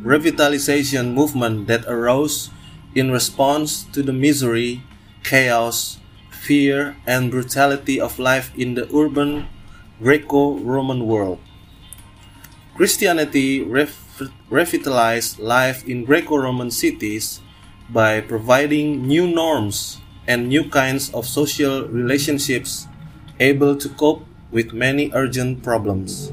[0.06, 2.50] revitalization movement that arose
[2.94, 4.82] in response to the misery,
[5.24, 5.98] chaos,
[6.30, 9.48] fear, and brutality of life in the urban
[9.98, 11.40] Greco Roman world.
[12.76, 17.40] Christianity revitalized life in Greco Roman cities
[17.90, 22.86] by providing new norms and new kinds of social relationships
[23.40, 26.32] able to cope with many urgent problems.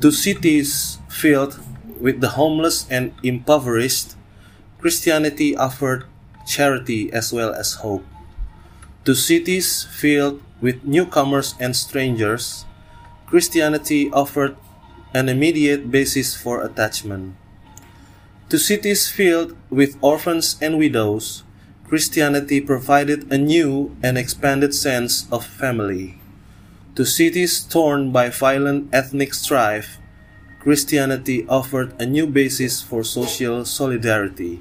[0.00, 1.60] To cities filled
[2.00, 4.16] with the homeless and impoverished,
[4.80, 6.04] Christianity offered
[6.46, 8.04] charity as well as hope.
[9.04, 12.64] To cities filled with newcomers and strangers,
[13.26, 14.56] Christianity offered
[15.14, 17.36] an immediate basis for attachment.
[18.48, 21.44] To cities filled with orphans and widows,
[21.86, 26.18] Christianity provided a new and expanded sense of family.
[26.96, 29.99] To cities torn by violent ethnic strife,
[30.60, 34.60] Christianity offered a new basis for social solidarity.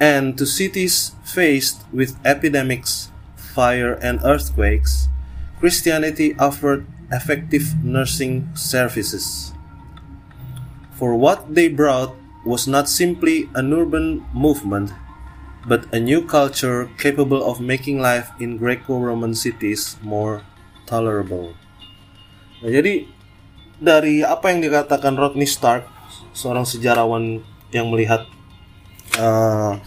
[0.00, 5.12] And to cities faced with epidemics, fire, and earthquakes,
[5.60, 9.52] Christianity offered effective nursing services.
[10.96, 14.90] For what they brought was not simply an urban movement,
[15.68, 20.44] but a new culture capable of making life in Greco-Roman cities more
[20.86, 21.56] tolerable.
[22.64, 23.08] Nah, jadi
[23.78, 25.86] dari apa yang dikatakan Rodney Stark,
[26.34, 27.42] seorang sejarawan
[27.74, 28.26] yang melihat
[29.18, 29.78] uh,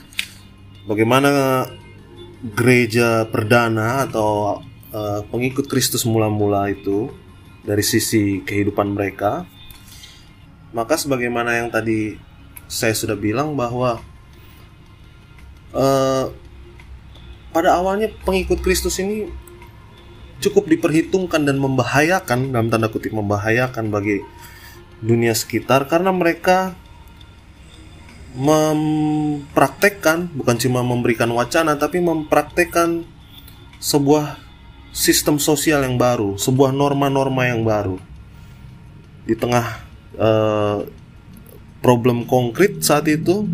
[0.87, 1.63] bagaimana
[2.43, 7.11] gereja perdana atau uh, pengikut Kristus mula-mula itu
[7.67, 9.43] dari sisi kehidupan mereka,
[10.71, 12.15] maka sebagaimana yang tadi
[12.67, 13.99] saya sudah bilang bahwa
[15.71, 16.25] uh,
[17.51, 19.31] pada awalnya pengikut Kristus ini
[20.39, 24.21] cukup diperhitungkan dan membahayakan dalam tanda kutip membahayakan bagi
[25.01, 26.73] dunia sekitar karena mereka
[28.37, 33.01] mempraktekkan bukan cuma memberikan wacana tapi mempraktekkan
[33.81, 34.37] sebuah
[34.93, 37.97] sistem sosial yang baru, sebuah norma-norma yang baru
[39.25, 39.81] di tengah
[40.17, 40.85] uh,
[41.81, 43.45] problem konkret saat itu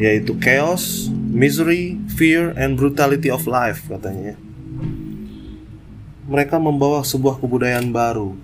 [0.00, 4.36] yaitu chaos, misery, fear, and brutality of life katanya.
[6.30, 8.38] Mereka membawa sebuah kebudayaan baru.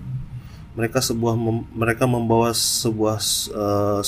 [0.75, 3.17] Mereka sebuah mem, mereka membawa sebuah
[3.55, 4.03] uh,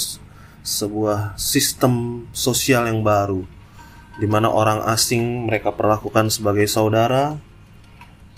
[0.60, 3.48] sebuah sistem sosial yang baru
[4.20, 7.40] di mana orang asing mereka perlakukan sebagai saudara,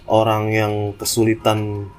[0.05, 1.89] orang yang kesulitan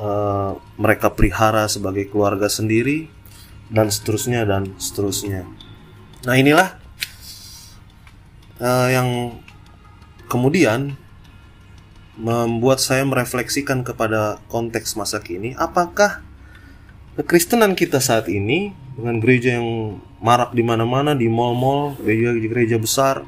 [0.00, 3.12] uh, mereka pelihara sebagai keluarga sendiri
[3.68, 5.44] dan seterusnya dan seterusnya.
[6.24, 6.72] Nah inilah
[8.64, 9.36] uh, yang
[10.32, 10.96] kemudian
[12.16, 15.52] membuat saya merefleksikan kepada konteks masa kini.
[15.60, 16.24] Apakah
[17.20, 23.24] kekristenan kita saat ini dengan gereja yang marak di mana-mana di mall-mall, gereja-gereja besar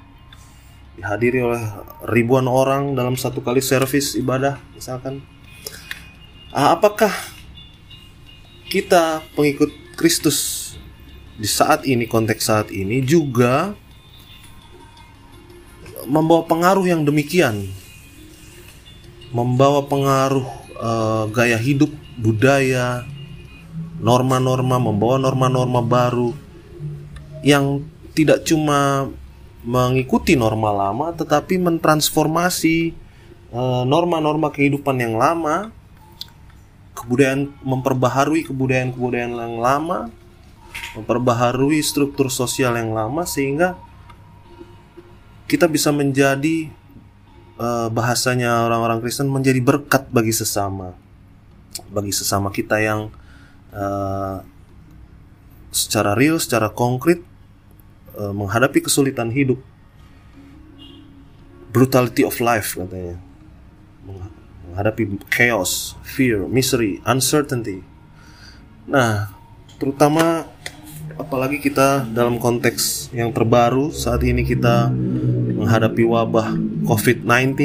[0.98, 1.62] dihadiri oleh
[2.11, 5.22] ribuan orang dalam satu kali servis ibadah misalkan.
[6.51, 7.12] Ah, apakah
[8.72, 10.72] kita pengikut Kristus
[11.38, 13.77] di saat ini konteks saat ini juga
[16.09, 17.68] membawa pengaruh yang demikian
[19.33, 20.47] membawa pengaruh
[20.81, 23.05] uh, gaya hidup budaya
[24.01, 26.33] norma-norma membawa norma-norma baru
[27.43, 29.11] yang tidak cuma
[29.62, 32.95] mengikuti norma lama tetapi mentransformasi
[33.53, 35.71] uh, norma-norma kehidupan yang lama
[36.99, 40.11] kebudayaan memperbaharui kebudayaan-kebudayaan yang lama
[40.99, 43.79] memperbaharui struktur sosial yang lama sehingga
[45.49, 46.71] kita bisa menjadi
[47.59, 50.94] uh, bahasanya orang-orang Kristen menjadi berkat bagi sesama.
[51.90, 53.11] Bagi sesama kita yang
[53.75, 54.40] uh,
[55.75, 57.21] secara real secara konkret
[58.16, 59.61] uh, menghadapi kesulitan hidup.
[61.68, 63.21] Brutality of life katanya.
[64.73, 67.85] Menghadapi chaos fear misery uncertainty.
[68.88, 69.35] Nah
[69.79, 70.49] terutama
[71.16, 74.92] apalagi kita dalam konteks yang terbaru saat ini kita
[75.57, 76.53] menghadapi wabah
[76.85, 77.57] COVID-19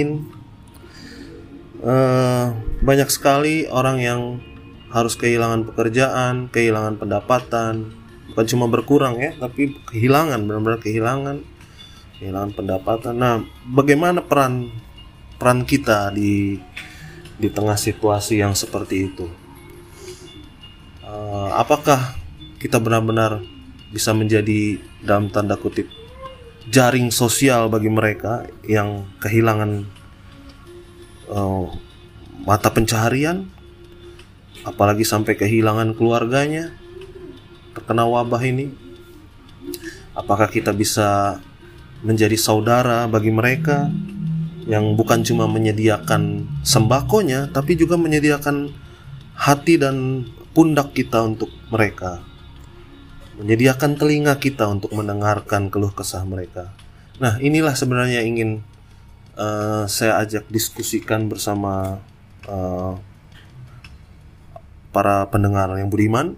[1.84, 4.22] uh, banyak sekali orang yang
[4.94, 7.90] harus kehilangan pekerjaan, kehilangan pendapatan,
[8.30, 11.42] bukan cuma berkurang ya, tapi kehilangan benar-benar kehilangan,
[12.22, 13.14] kehilangan pendapatan.
[13.18, 14.70] Nah, bagaimana peran
[15.42, 16.62] peran kita di
[17.42, 19.26] di tengah situasi yang seperti itu?
[21.02, 22.23] Uh, apakah
[22.64, 23.44] kita benar-benar
[23.92, 25.92] bisa menjadi dalam tanda kutip
[26.72, 29.84] jaring sosial bagi mereka yang kehilangan
[31.28, 31.68] uh,
[32.48, 33.52] mata pencaharian
[34.64, 36.72] apalagi sampai kehilangan keluarganya
[37.76, 38.72] terkena wabah ini.
[40.14, 41.42] Apakah kita bisa
[42.06, 43.90] menjadi saudara bagi mereka
[44.70, 48.72] yang bukan cuma menyediakan sembakonya tapi juga menyediakan
[49.36, 50.24] hati dan
[50.54, 52.24] pundak kita untuk mereka
[53.40, 56.70] menyediakan telinga kita untuk mendengarkan keluh kesah mereka.
[57.18, 58.62] Nah, inilah sebenarnya ingin
[59.38, 62.02] uh, saya ajak diskusikan bersama
[62.50, 62.98] uh,
[64.94, 66.38] para pendengar yang budiman,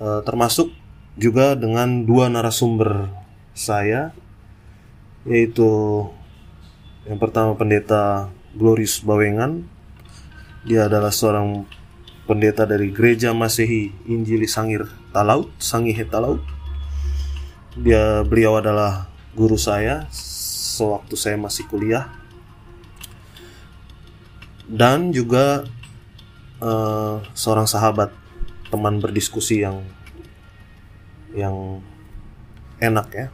[0.00, 0.68] uh, termasuk
[1.16, 3.08] juga dengan dua narasumber
[3.56, 4.12] saya,
[5.24, 6.04] yaitu
[7.08, 9.64] yang pertama pendeta Glorius Bawengan.
[10.66, 11.62] Dia adalah seorang
[12.26, 16.42] pendeta dari gereja Masehi Injili Sangir Talaut, Sangihe Talaut.
[17.78, 19.06] Dia beliau adalah
[19.38, 22.10] guru saya sewaktu saya masih kuliah.
[24.66, 25.62] Dan juga
[26.58, 28.10] uh, seorang sahabat
[28.74, 29.86] teman berdiskusi yang
[31.30, 31.78] yang
[32.82, 33.26] enak ya.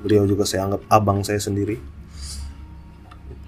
[0.00, 1.76] Beliau juga saya anggap abang saya sendiri.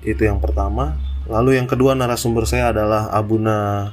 [0.05, 1.01] Itu yang pertama.
[1.27, 3.91] Lalu yang kedua narasumber saya adalah Abuna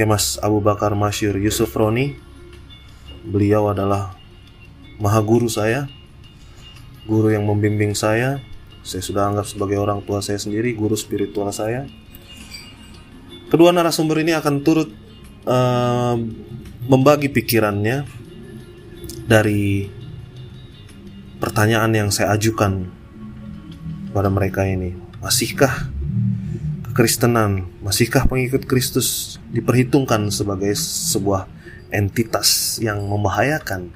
[0.00, 2.16] Kemas Abu Bakar Masyur Yusuf Roni.
[3.20, 4.16] Beliau adalah
[4.96, 5.92] maha guru saya,
[7.04, 8.40] guru yang membimbing saya.
[8.80, 11.84] Saya sudah anggap sebagai orang tua saya sendiri, guru spiritual saya.
[13.52, 14.88] Kedua narasumber ini akan turut
[15.44, 16.16] uh,
[16.88, 18.08] membagi pikirannya
[19.28, 19.84] dari
[21.44, 22.88] pertanyaan yang saya ajukan
[24.16, 24.96] pada mereka ini.
[25.20, 25.92] Masihkah
[27.00, 31.48] kekristenan, masihkah pengikut Kristus diperhitungkan sebagai sebuah
[31.88, 33.88] entitas yang membahayakan,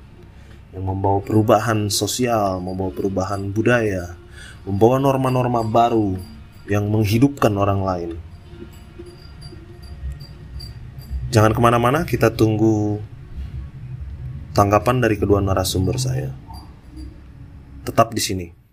[0.72, 4.16] yang membawa perubahan sosial, membawa perubahan budaya,
[4.64, 6.16] membawa norma-norma baru
[6.64, 8.10] yang menghidupkan orang lain.
[11.28, 13.04] Jangan ke mana-mana, kita tunggu
[14.56, 16.32] tanggapan dari kedua narasumber saya.
[17.84, 18.63] Tetap di sini.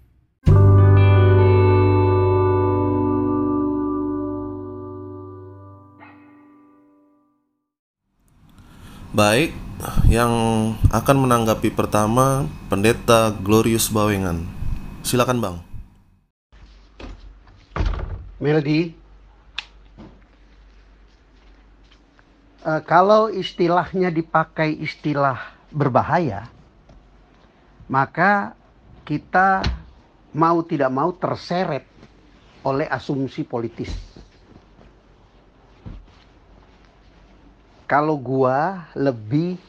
[9.12, 9.52] Baik,
[10.08, 10.32] yang
[10.88, 14.48] akan menanggapi pertama Pendeta Glorius Bawengan.
[15.04, 15.60] Silakan, Bang.
[18.40, 18.96] Melody,
[22.64, 26.48] uh, kalau istilahnya dipakai istilah berbahaya,
[27.92, 28.56] maka
[29.04, 29.60] kita
[30.32, 31.84] mau tidak mau terseret
[32.64, 34.11] oleh asumsi politis.
[37.92, 39.60] Kalau gua lebih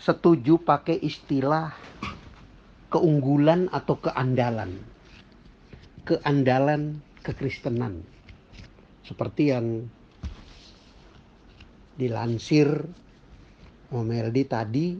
[0.00, 1.68] setuju pakai istilah
[2.88, 4.80] keunggulan atau keandalan.
[6.08, 8.00] Keandalan kekristenan.
[9.04, 9.84] Seperti yang
[12.00, 12.88] dilansir
[13.92, 14.96] Omeldi tadi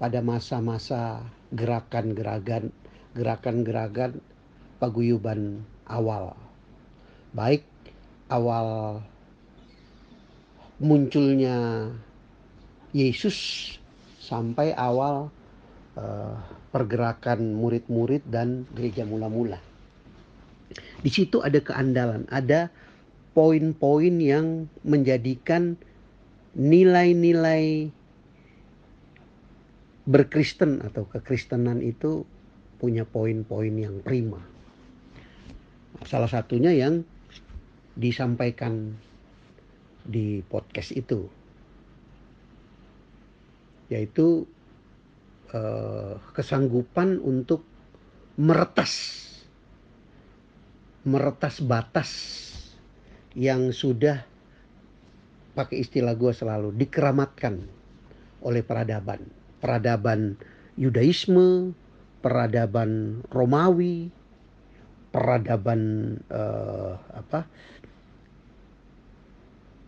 [0.00, 1.20] pada masa-masa
[1.52, 2.72] gerakan-gerakan
[3.12, 4.24] gerakan-gerakan
[4.80, 6.32] paguyuban awal.
[7.36, 7.68] Baik
[8.32, 9.04] awal
[10.78, 11.90] munculnya
[12.94, 13.36] Yesus
[14.22, 15.28] sampai awal
[15.98, 16.34] uh,
[16.70, 19.58] pergerakan murid-murid dan gereja mula-mula.
[21.00, 22.70] Di situ ada keandalan, ada
[23.32, 25.78] poin-poin yang menjadikan
[26.58, 27.88] nilai-nilai
[30.08, 32.24] berkristen atau kekristenan itu
[32.80, 34.40] punya poin-poin yang prima.
[36.06, 37.02] Salah satunya yang
[37.98, 38.94] disampaikan
[40.08, 41.28] di podcast itu.
[43.92, 44.48] Yaitu
[45.52, 47.64] uh, kesanggupan untuk
[48.40, 49.20] meretas
[51.04, 52.10] meretas batas
[53.32, 54.24] yang sudah
[55.56, 57.64] pakai istilah gue selalu dikeramatkan
[58.44, 59.24] oleh peradaban.
[59.58, 60.38] Peradaban
[60.78, 61.74] Yudaisme
[62.22, 64.10] peradaban Romawi
[65.08, 65.80] peradaban
[66.28, 67.48] uh, apa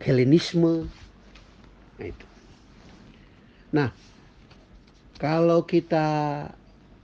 [0.01, 0.89] Helenisme.
[2.01, 2.27] Nah itu.
[3.71, 3.89] Nah,
[5.21, 6.09] kalau kita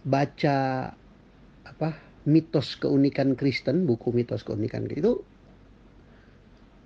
[0.02, 0.59] baca
[1.66, 1.90] apa
[2.24, 5.20] mitos keunikan Kristen, buku mitos keunikan itu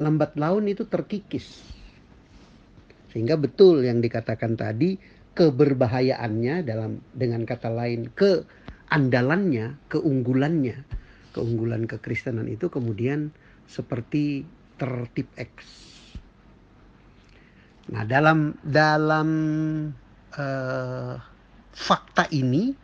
[0.03, 1.63] lambat laun itu terkikis.
[3.15, 4.99] Sehingga betul yang dikatakan tadi
[5.39, 10.77] keberbahayaannya dalam dengan kata lain keandalannya, keunggulannya,
[11.31, 13.31] keunggulan kekristenan itu kemudian
[13.71, 14.43] seperti
[14.75, 15.90] tertib X
[17.89, 19.29] Nah, dalam dalam
[20.37, 21.15] uh,
[21.73, 22.77] fakta ini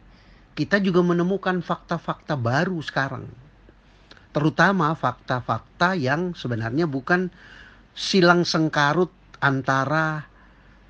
[0.56, 3.28] kita juga menemukan fakta-fakta baru sekarang.
[4.32, 7.28] Terutama fakta-fakta yang sebenarnya bukan
[7.92, 9.12] silang sengkarut
[9.44, 10.24] antara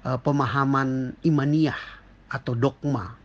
[0.06, 1.78] uh, pemahaman imaniah
[2.30, 3.18] atau dogma.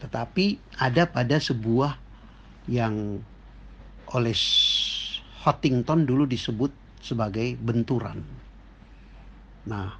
[0.00, 1.96] Tetapi ada pada sebuah
[2.68, 3.20] yang
[4.12, 4.36] oleh
[5.44, 8.43] Huntington dulu disebut sebagai benturan.
[9.64, 9.96] Nah,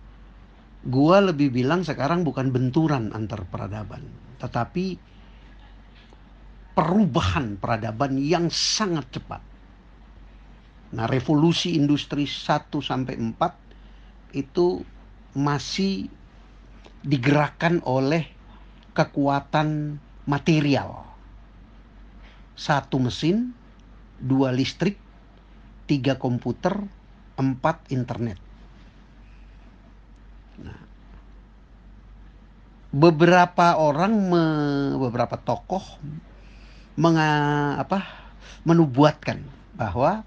[0.84, 4.04] gua lebih bilang sekarang bukan benturan antar peradaban,
[4.36, 5.00] tetapi
[6.76, 9.40] perubahan peradaban yang sangat cepat.
[10.94, 14.82] Nah, revolusi industri 1 sampai 4 itu
[15.34, 16.06] masih
[17.02, 18.28] digerakkan oleh
[18.94, 19.98] kekuatan
[20.28, 21.02] material.
[22.54, 23.50] Satu mesin,
[24.22, 24.94] dua listrik,
[25.90, 26.78] tiga komputer,
[27.34, 28.43] empat internet.
[32.94, 34.44] Beberapa orang, me,
[35.02, 35.82] beberapa tokoh
[36.94, 37.26] menga,
[37.82, 38.06] apa,
[38.62, 39.42] menubuatkan
[39.74, 40.22] bahwa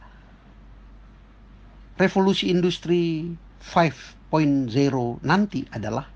[1.96, 3.32] revolusi industri
[3.64, 4.68] 5.0
[5.24, 6.12] nanti adalah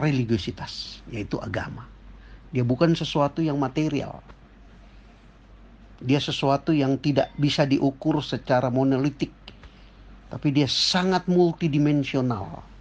[0.00, 1.84] religiositas, yaitu agama.
[2.56, 4.24] Dia bukan sesuatu yang material.
[6.00, 9.30] Dia sesuatu yang tidak bisa diukur secara monolitik
[10.34, 12.73] tapi dia sangat multidimensional.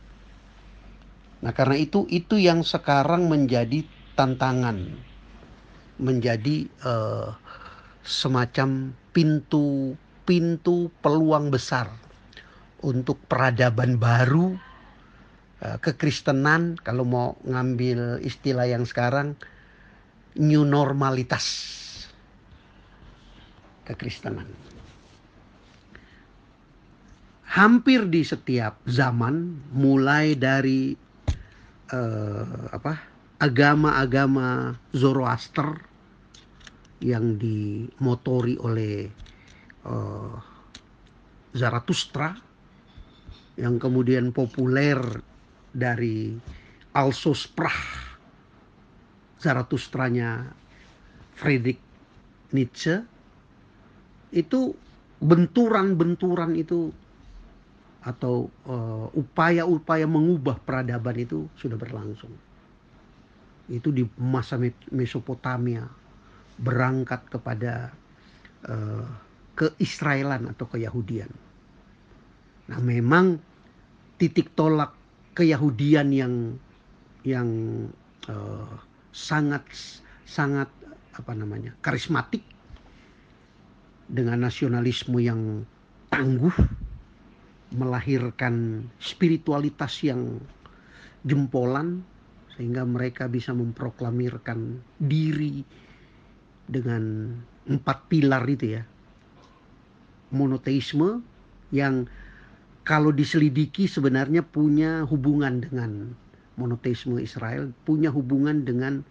[1.44, 3.84] Nah, karena itu itu yang sekarang menjadi
[4.16, 4.96] tantangan,
[6.00, 7.36] menjadi uh,
[8.00, 11.92] semacam pintu pintu peluang besar
[12.80, 14.56] untuk peradaban baru
[15.60, 19.36] uh, kekristenan kalau mau ngambil istilah yang sekarang
[20.40, 21.44] new normalitas
[23.84, 24.48] kekristenan.
[27.52, 31.04] Hampir di setiap zaman mulai dari
[31.94, 32.98] uh, apa
[33.38, 35.78] agama-agama Zoroaster
[37.04, 39.06] yang dimotori oleh
[39.86, 40.34] uh,
[41.54, 42.34] Zarathustra
[43.60, 44.98] yang kemudian populer
[45.70, 46.34] dari
[46.98, 48.10] Alsos Prah
[49.38, 50.50] Zarathustranya
[51.36, 51.82] Friedrich
[52.56, 53.04] Nietzsche
[54.34, 54.74] itu
[55.20, 56.90] benturan-benturan itu
[58.04, 62.32] atau uh, upaya-upaya mengubah peradaban itu sudah berlangsung.
[63.72, 64.60] Itu di masa
[64.92, 65.88] Mesopotamia
[66.60, 67.96] berangkat kepada
[68.68, 69.08] uh,
[69.56, 71.32] keisraelan atau keyahudian.
[72.68, 73.40] Nah, memang
[74.20, 74.92] titik tolak
[75.34, 76.60] keyahudian yang
[77.24, 77.50] yang
[78.28, 78.76] uh,
[79.16, 79.64] sangat
[80.28, 80.68] sangat
[81.16, 82.44] apa namanya karismatik
[84.12, 85.64] dengan nasionalisme yang
[86.12, 86.52] tangguh
[87.74, 90.40] melahirkan spiritualitas yang
[91.26, 92.06] jempolan
[92.54, 95.66] sehingga mereka bisa memproklamirkan diri
[96.70, 97.34] dengan
[97.66, 98.84] empat pilar itu ya.
[100.34, 101.22] Monoteisme
[101.74, 102.06] yang
[102.86, 106.14] kalau diselidiki sebenarnya punya hubungan dengan
[106.58, 109.02] monoteisme Israel punya hubungan dengan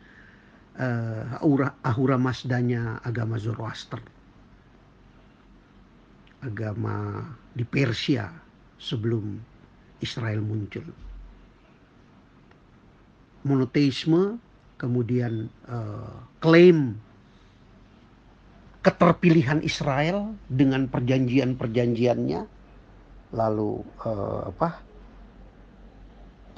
[0.79, 3.99] uh, ahura, ahura masdanya agama Zoroaster
[6.43, 7.23] agama
[7.55, 8.31] di Persia
[8.83, 9.39] sebelum
[10.03, 10.83] Israel muncul.
[13.47, 14.43] Monoteisme,
[14.75, 16.99] kemudian uh, klaim
[18.83, 22.43] keterpilihan Israel dengan perjanjian-perjanjiannya,
[23.31, 24.83] lalu uh, apa?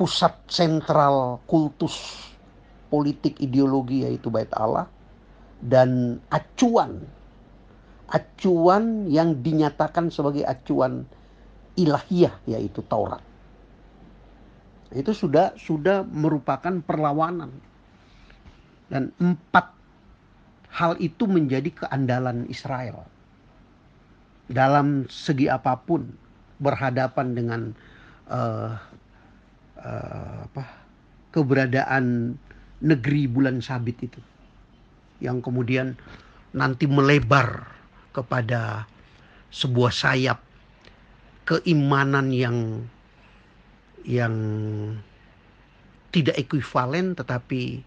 [0.01, 2.25] Pusat sentral kultus
[2.89, 4.89] politik ideologi yaitu Bait Allah
[5.63, 7.05] dan acuan
[8.15, 11.09] acuan yang dinyatakan sebagai acuan
[11.75, 13.23] ilahiyah yaitu Taurat.
[14.95, 17.51] Itu sudah sudah merupakan perlawanan.
[18.87, 19.75] Dan empat
[20.71, 23.03] hal itu menjadi keandalan Israel.
[24.47, 26.05] Dalam segi apa pun
[26.61, 27.61] berhadapan dengan
[28.29, 28.77] uh,
[29.81, 30.65] uh, apa
[31.35, 32.37] keberadaan
[32.85, 34.21] negeri bulan sabit itu
[35.25, 35.97] yang kemudian
[36.53, 37.65] nanti melebar
[38.13, 38.85] kepada
[39.49, 40.44] sebuah sayap
[41.45, 42.89] keimanan yang
[44.05, 44.35] yang
[46.13, 47.85] tidak ekuivalen tetapi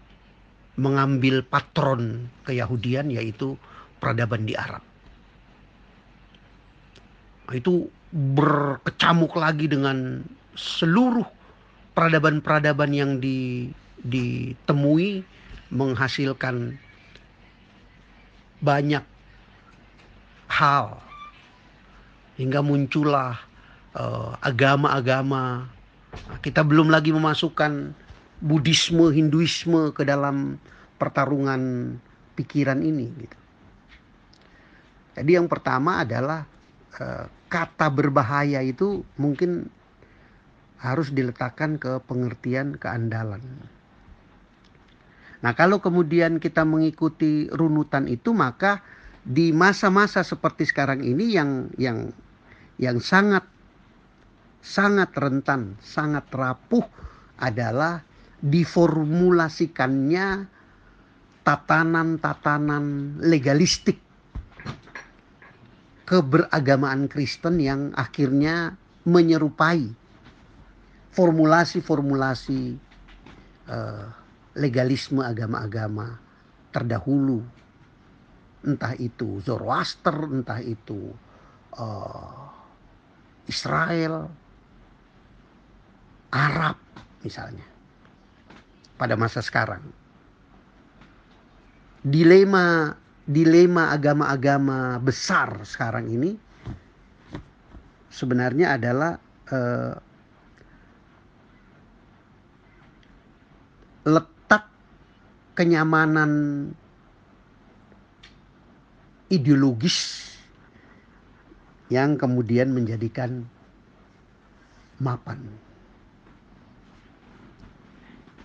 [0.78, 3.58] mengambil patron keyahudian yaitu
[3.98, 4.82] peradaban di Arab.
[7.50, 10.22] Itu berkecamuk lagi dengan
[10.54, 11.26] seluruh
[11.96, 13.72] peradaban-peradaban yang di,
[14.06, 15.26] ditemui
[15.74, 16.78] menghasilkan
[18.62, 19.02] banyak
[20.50, 20.98] hal
[22.38, 23.47] hingga muncullah
[24.44, 25.64] agama-agama.
[26.12, 27.92] Uh, kita belum lagi memasukkan
[28.38, 30.60] Buddhisme, Hinduisme ke dalam
[30.98, 31.94] pertarungan
[32.38, 33.06] pikiran ini.
[33.12, 33.38] Gitu.
[35.18, 36.46] Jadi yang pertama adalah
[37.02, 39.66] uh, kata berbahaya itu mungkin
[40.78, 43.42] harus diletakkan ke pengertian keandalan.
[45.38, 48.82] Nah, kalau kemudian kita mengikuti runutan itu, maka
[49.22, 52.10] di masa-masa seperti sekarang ini yang yang
[52.78, 53.42] yang sangat
[54.62, 56.84] sangat rentan, sangat rapuh
[57.38, 58.02] adalah
[58.38, 60.46] diformulasikannya
[61.42, 63.98] tatanan-tatanan legalistik
[66.08, 69.92] keberagamaan Kristen yang akhirnya menyerupai
[71.12, 72.80] formulasi-formulasi
[73.68, 74.08] uh,
[74.56, 76.16] legalisme agama-agama
[76.72, 77.44] terdahulu.
[78.64, 81.12] Entah itu Zoroaster entah itu
[81.76, 82.48] uh,
[83.48, 84.28] Israel
[86.32, 86.76] Arab
[87.24, 87.64] misalnya
[88.98, 89.80] pada masa sekarang.
[92.02, 92.96] Dilema
[93.28, 96.32] dilema agama-agama besar sekarang ini
[98.08, 99.20] sebenarnya adalah
[99.52, 99.94] uh,
[104.08, 104.64] letak
[105.52, 106.32] kenyamanan
[109.28, 110.32] ideologis
[111.92, 113.44] yang kemudian menjadikan
[115.04, 115.67] mapan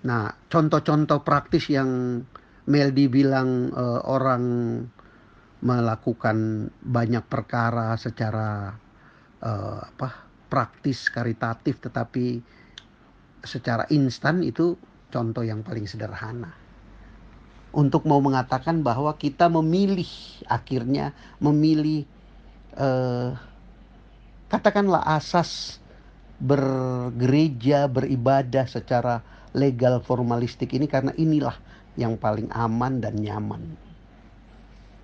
[0.03, 2.23] Nah, contoh-contoh praktis yang
[2.67, 4.43] Meldi bilang uh, orang
[5.63, 8.75] melakukan banyak perkara secara
[9.39, 12.43] uh, apa praktis karitatif tetapi
[13.43, 14.75] secara instan itu
[15.07, 16.51] contoh yang paling sederhana.
[17.73, 20.07] Untuk mau mengatakan bahwa kita memilih
[20.51, 22.03] akhirnya memilih
[22.75, 23.33] uh,
[24.51, 25.79] katakanlah asas
[26.43, 29.23] bergereja beribadah secara
[29.53, 31.55] legal formalistik ini karena inilah
[31.97, 33.63] yang paling aman dan nyaman.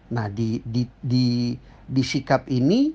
[0.10, 1.54] Nah, di di di
[1.86, 2.90] di sikap ini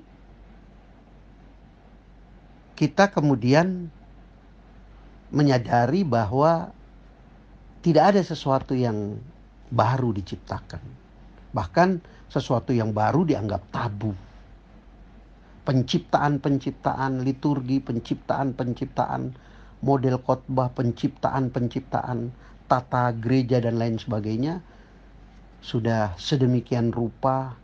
[2.75, 3.87] kita kemudian
[5.31, 6.75] menyadari bahwa
[7.83, 9.19] tidak ada sesuatu yang
[9.71, 10.83] baru diciptakan.
[11.55, 11.89] Bahkan
[12.31, 14.11] sesuatu yang baru dianggap tabu.
[15.65, 19.23] Penciptaan-penciptaan liturgi, penciptaan-penciptaan
[19.85, 22.33] model khotbah, penciptaan-penciptaan
[22.65, 24.65] tata gereja dan lain sebagainya
[25.61, 27.57] sudah sedemikian rupa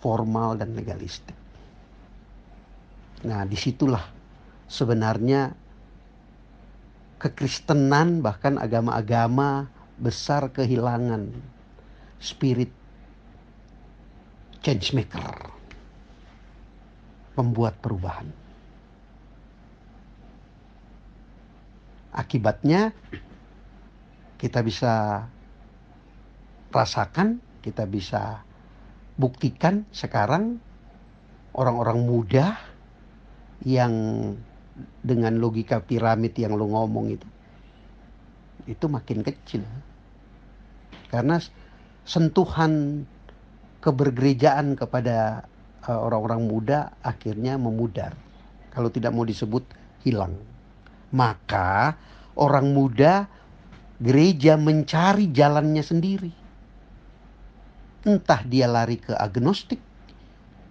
[0.00, 1.36] formal dan legalistik.
[3.28, 4.04] Nah, di situlah
[4.68, 5.52] sebenarnya
[7.20, 11.32] kekristenan bahkan agama-agama besar kehilangan
[12.20, 12.68] spirit
[14.60, 15.52] change maker,
[17.32, 18.45] pembuat perubahan.
[22.16, 22.96] Akibatnya
[24.40, 25.24] kita bisa
[26.72, 28.40] rasakan, kita bisa
[29.20, 30.60] buktikan sekarang
[31.52, 32.56] orang-orang muda
[33.64, 33.92] yang
[35.00, 37.28] dengan logika piramid yang lo ngomong itu
[38.68, 39.62] itu makin kecil.
[41.08, 41.38] Karena
[42.02, 43.04] sentuhan
[43.80, 45.46] kebergerejaan kepada
[45.86, 48.12] eh, orang-orang muda akhirnya memudar.
[48.74, 49.64] Kalau tidak mau disebut
[50.04, 50.36] hilang
[51.14, 51.94] maka
[52.36, 53.30] orang muda
[53.96, 56.32] gereja mencari jalannya sendiri.
[58.06, 59.82] Entah dia lari ke agnostik,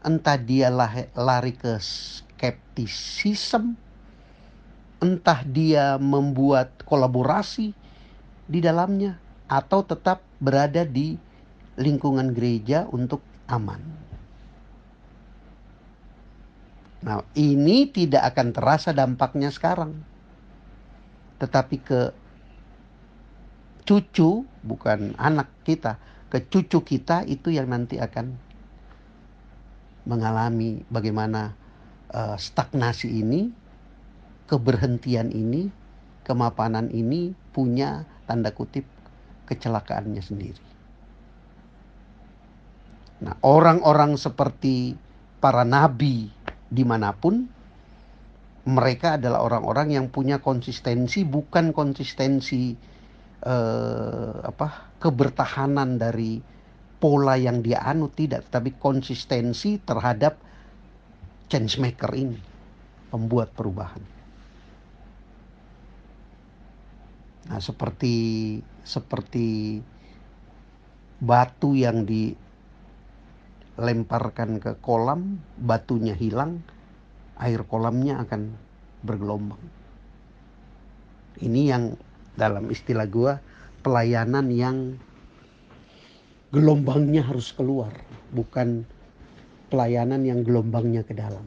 [0.06, 0.72] entah dia
[1.12, 3.76] lari ke skeptisisme,
[5.04, 7.76] entah dia membuat kolaborasi
[8.48, 9.20] di dalamnya
[9.52, 11.20] atau tetap berada di
[11.76, 13.20] lingkungan gereja untuk
[13.52, 13.84] aman.
[17.06, 20.15] Nah, ini tidak akan terasa dampaknya sekarang
[21.42, 22.02] tetapi ke
[23.86, 28.36] cucu bukan anak kita ke cucu kita itu yang nanti akan
[30.06, 31.54] mengalami bagaimana
[32.14, 33.50] uh, stagnasi ini
[34.46, 35.70] keberhentian ini
[36.26, 38.86] kemapanan ini punya tanda kutip
[39.46, 40.66] kecelakaannya sendiri.
[43.22, 44.98] Nah orang-orang seperti
[45.40, 46.30] para nabi
[46.70, 47.46] di mana pun
[48.66, 52.74] mereka adalah orang-orang yang punya konsistensi bukan konsistensi
[53.46, 56.42] eh, apa kebertahanan dari
[56.98, 58.50] pola yang dia anut tidak.
[58.50, 60.42] Tapi konsistensi terhadap
[61.46, 62.42] change maker ini
[63.14, 64.02] pembuat perubahan.
[67.46, 69.78] Nah seperti seperti
[71.22, 76.66] batu yang dilemparkan ke kolam batunya hilang
[77.40, 78.56] air kolamnya akan
[79.04, 79.62] bergelombang.
[81.44, 81.84] Ini yang
[82.36, 83.44] dalam istilah gua
[83.84, 84.96] pelayanan yang
[86.56, 87.92] gelombangnya harus keluar,
[88.32, 88.88] bukan
[89.68, 91.44] pelayanan yang gelombangnya ke dalam.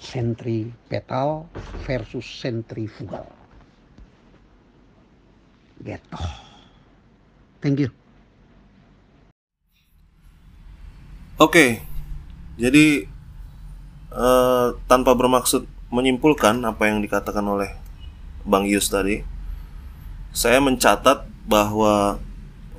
[0.00, 1.44] Sentripetal
[1.84, 3.28] versus sentrifugal.
[5.84, 6.18] Gitu.
[7.60, 7.90] Thank you.
[11.38, 11.84] Oke,
[12.58, 13.06] jadi
[14.10, 17.70] uh, tanpa bermaksud menyimpulkan apa yang dikatakan oleh
[18.42, 19.22] Bang Yus tadi,
[20.34, 22.18] saya mencatat bahwa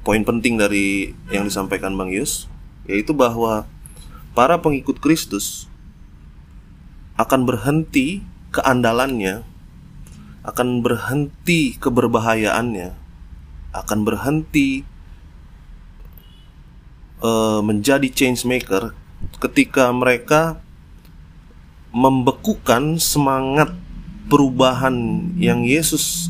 [0.04, 2.52] poin penting dari yang disampaikan Bang Yus
[2.92, 3.70] yaitu bahwa
[4.36, 5.72] para pengikut Kristus
[7.16, 8.20] akan berhenti
[8.52, 9.48] keandalannya,
[10.44, 13.00] akan berhenti keberbahayaannya,
[13.72, 14.84] akan berhenti
[17.24, 18.92] uh, menjadi change maker
[19.40, 20.60] ketika mereka
[21.90, 23.74] membekukan semangat
[24.30, 26.30] perubahan yang Yesus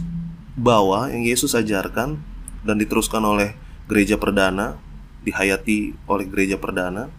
[0.56, 2.20] bawa, yang Yesus ajarkan
[2.64, 3.56] dan diteruskan oleh
[3.92, 4.80] gereja perdana,
[5.26, 7.12] dihayati oleh gereja perdana.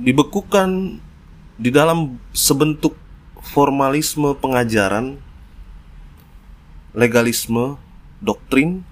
[0.00, 0.98] Dibekukan
[1.60, 2.96] di dalam sebentuk
[3.40, 5.20] formalisme pengajaran,
[6.96, 7.76] legalisme,
[8.24, 8.82] doktrin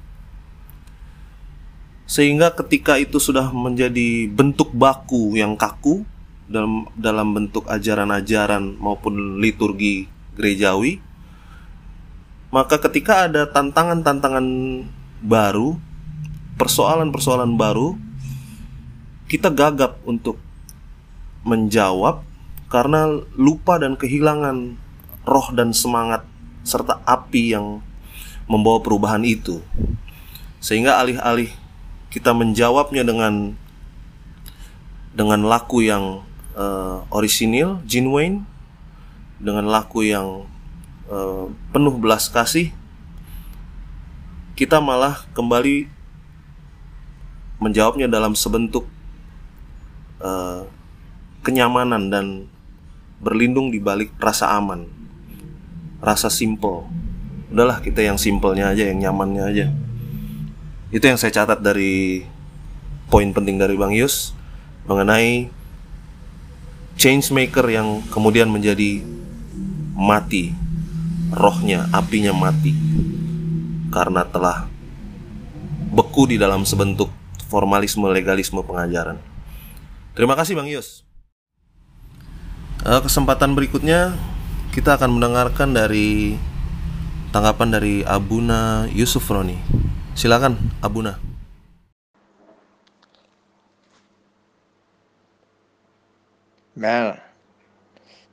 [2.08, 6.08] sehingga ketika itu sudah menjadi bentuk baku yang kaku
[6.48, 11.04] dalam dalam bentuk ajaran-ajaran maupun liturgi gerejawi
[12.48, 14.46] maka ketika ada tantangan-tantangan
[15.20, 15.76] baru
[16.56, 18.00] persoalan-persoalan baru
[19.28, 20.40] kita gagap untuk
[21.44, 22.24] menjawab
[22.72, 24.80] karena lupa dan kehilangan
[25.28, 26.24] roh dan semangat
[26.64, 27.84] serta api yang
[28.48, 29.60] membawa perubahan itu.
[30.60, 31.52] Sehingga alih-alih
[32.08, 33.52] kita menjawabnya dengan
[35.12, 36.24] dengan laku yang
[36.56, 38.46] uh, orisinil, genuine,
[39.42, 40.46] dengan laku yang
[41.10, 42.70] uh, penuh belas kasih,
[44.54, 45.90] kita malah kembali
[47.58, 48.86] menjawabnya dalam sebentuk
[50.22, 50.64] uh,
[51.42, 52.26] kenyamanan dan
[53.18, 54.86] berlindung di balik rasa aman,
[55.98, 56.86] rasa simple.
[57.50, 59.66] Udahlah kita yang simpelnya aja, yang nyamannya aja.
[60.88, 62.24] Itu yang saya catat dari
[63.12, 64.32] poin penting dari Bang Yus
[64.88, 65.52] mengenai
[66.96, 69.04] change maker yang kemudian menjadi
[69.92, 70.56] mati
[71.28, 72.72] rohnya, apinya mati
[73.92, 74.68] karena telah
[75.92, 77.12] beku di dalam sebentuk
[77.48, 79.20] formalisme legalisme pengajaran.
[80.16, 81.04] Terima kasih Bang Yus.
[82.84, 84.16] Eh, kesempatan berikutnya
[84.72, 86.38] kita akan mendengarkan dari
[87.34, 89.87] tanggapan dari Abuna Yusuf Roni.
[90.18, 91.14] Silakan Abuna.
[96.74, 97.14] Mel,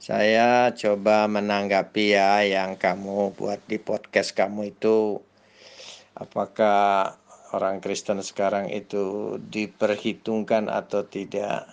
[0.01, 5.21] saya coba menanggapi ya yang kamu buat di podcast kamu itu
[6.17, 7.21] apakah
[7.53, 11.69] orang Kristen sekarang itu diperhitungkan atau tidak.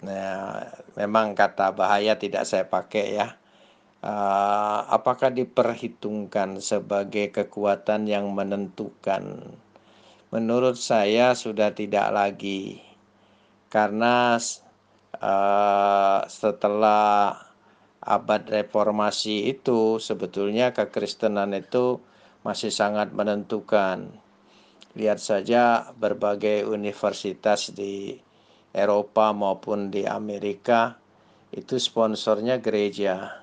[0.00, 3.41] Nah, memang kata bahaya tidak saya pakai ya.
[4.02, 9.38] Uh, apakah diperhitungkan sebagai kekuatan yang menentukan?
[10.34, 12.82] Menurut saya sudah tidak lagi,
[13.70, 14.42] karena
[15.22, 17.46] uh, setelah
[18.02, 22.02] abad reformasi itu sebetulnya kekristenan itu
[22.42, 24.10] masih sangat menentukan.
[24.98, 28.18] Lihat saja berbagai universitas di
[28.74, 30.98] Eropa maupun di Amerika
[31.54, 33.41] itu sponsornya gereja.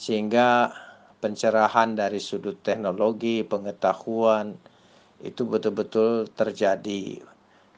[0.00, 0.72] Sehingga
[1.20, 4.56] pencerahan dari sudut teknologi, pengetahuan
[5.20, 7.20] itu betul-betul terjadi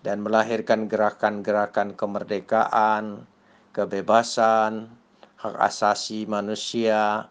[0.06, 3.26] dan melahirkan gerakan-gerakan kemerdekaan,
[3.74, 4.86] kebebasan,
[5.42, 7.26] hak asasi manusia.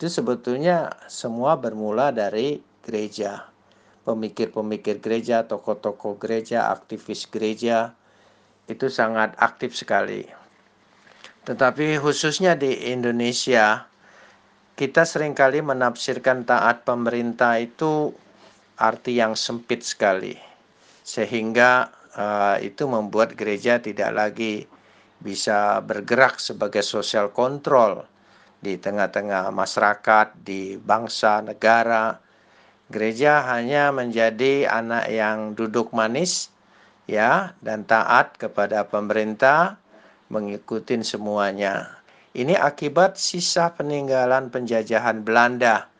[0.00, 3.52] Itu sebetulnya semua bermula dari gereja.
[4.08, 7.92] Pemikir-pemikir gereja, tokoh-tokoh gereja, aktivis gereja,
[8.64, 10.24] itu sangat aktif sekali.
[11.44, 13.91] Tetapi khususnya di Indonesia,
[14.72, 18.12] kita sering kali menafsirkan taat pemerintah itu
[18.80, 20.34] arti yang sempit sekali.
[21.04, 24.64] Sehingga uh, itu membuat gereja tidak lagi
[25.22, 28.02] bisa bergerak sebagai sosial kontrol
[28.62, 32.18] di tengah-tengah masyarakat, di bangsa, negara.
[32.90, 36.52] Gereja hanya menjadi anak yang duduk manis
[37.08, 39.78] ya dan taat kepada pemerintah
[40.28, 42.01] mengikuti semuanya.
[42.32, 45.92] Ini akibat sisa peninggalan penjajahan Belanda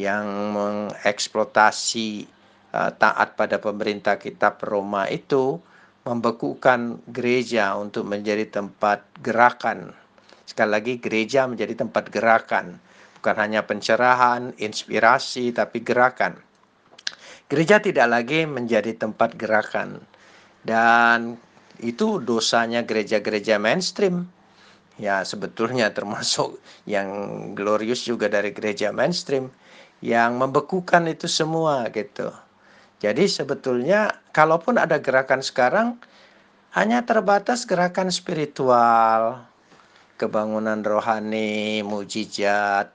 [0.00, 0.24] yang
[0.56, 2.24] mengeksploitasi
[2.72, 5.60] uh, taat pada pemerintah kitab Roma itu
[6.08, 9.92] membekukan gereja untuk menjadi tempat gerakan.
[10.48, 12.80] Sekali lagi gereja menjadi tempat gerakan,
[13.20, 16.40] bukan hanya pencerahan, inspirasi tapi gerakan.
[17.52, 20.00] Gereja tidak lagi menjadi tempat gerakan
[20.64, 21.36] dan
[21.84, 24.32] itu dosanya gereja-gereja mainstream.
[25.00, 27.08] Ya, sebetulnya termasuk yang
[27.56, 29.48] glorious juga dari gereja mainstream
[30.04, 32.28] yang membekukan itu semua gitu.
[33.00, 35.98] Jadi sebetulnya kalaupun ada gerakan sekarang
[36.74, 39.42] hanya terbatas gerakan spiritual,
[40.16, 42.92] kebangunan rohani, mujizat,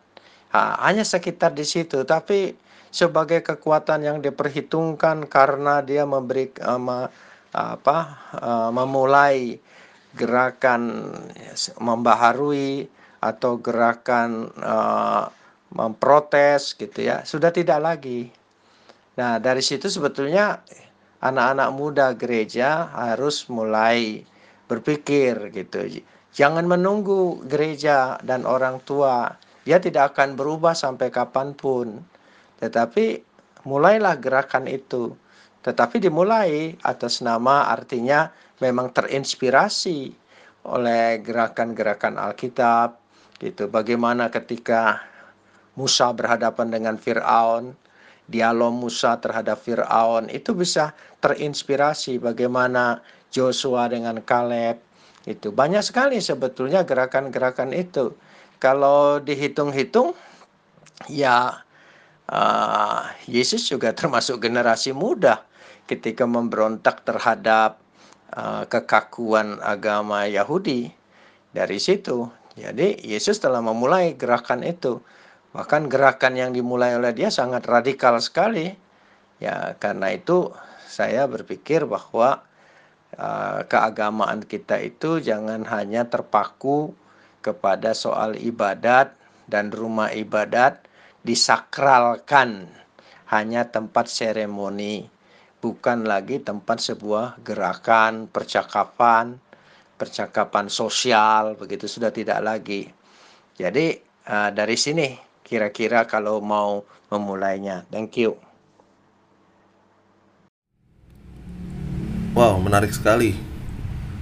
[0.55, 2.07] hanya sekitar di situ.
[2.07, 2.55] Tapi
[2.87, 7.07] sebagai kekuatan yang diperhitungkan karena dia memberi uh,
[7.51, 7.97] apa
[8.37, 9.59] uh, memulai
[10.17, 11.13] gerakan
[11.77, 12.89] membaharui
[13.21, 15.29] atau gerakan uh,
[15.69, 18.33] memprotes gitu ya sudah tidak lagi.
[19.17, 20.61] Nah dari situ sebetulnya
[21.21, 24.25] anak-anak muda gereja harus mulai
[24.69, 26.01] berpikir gitu.
[26.37, 29.33] Jangan menunggu gereja dan orang tua.
[29.65, 31.99] Dia tidak akan berubah sampai kapan pun.
[32.61, 33.25] Tetapi
[33.65, 35.17] mulailah gerakan itu
[35.67, 38.31] tetapi dimulai atas nama artinya
[38.63, 40.15] memang terinspirasi
[40.63, 42.95] oleh gerakan-gerakan Alkitab
[43.43, 43.67] gitu.
[43.67, 45.03] Bagaimana ketika
[45.75, 47.75] Musa berhadapan dengan Firaun,
[48.31, 54.79] dialog Musa terhadap Firaun itu bisa terinspirasi bagaimana Joshua dengan Kaleb
[55.27, 58.15] itu banyak sekali sebetulnya gerakan-gerakan itu.
[58.57, 60.17] kalau dihitung-hitung
[61.05, 61.61] ya
[62.25, 65.45] uh, Yesus juga termasuk generasi muda
[65.87, 67.79] ketika memberontak terhadap
[68.35, 70.91] uh, kekakuan agama Yahudi
[71.55, 72.27] dari situ.
[72.57, 74.99] Jadi Yesus telah memulai gerakan itu.
[75.55, 78.75] Bahkan gerakan yang dimulai oleh dia sangat radikal sekali.
[79.37, 80.51] Ya, karena itu
[80.89, 82.41] saya berpikir bahwa
[83.15, 86.97] uh, keagamaan kita itu jangan hanya terpaku
[87.45, 89.13] kepada soal ibadat
[89.47, 90.83] dan rumah ibadat
[91.23, 92.67] disakralkan
[93.27, 95.07] hanya tempat seremoni,
[95.57, 99.41] bukan lagi tempat sebuah gerakan, percakapan,
[99.97, 102.89] percakapan sosial, begitu sudah tidak lagi.
[103.57, 103.97] Jadi
[104.29, 107.87] uh, dari sini kira-kira kalau mau memulainya.
[107.89, 108.37] Thank you.
[112.37, 113.33] Wow, menarik sekali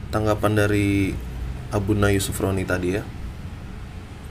[0.08, 1.12] tanggapan dari
[1.76, 3.04] Abuna Yusuf Roni tadi ya.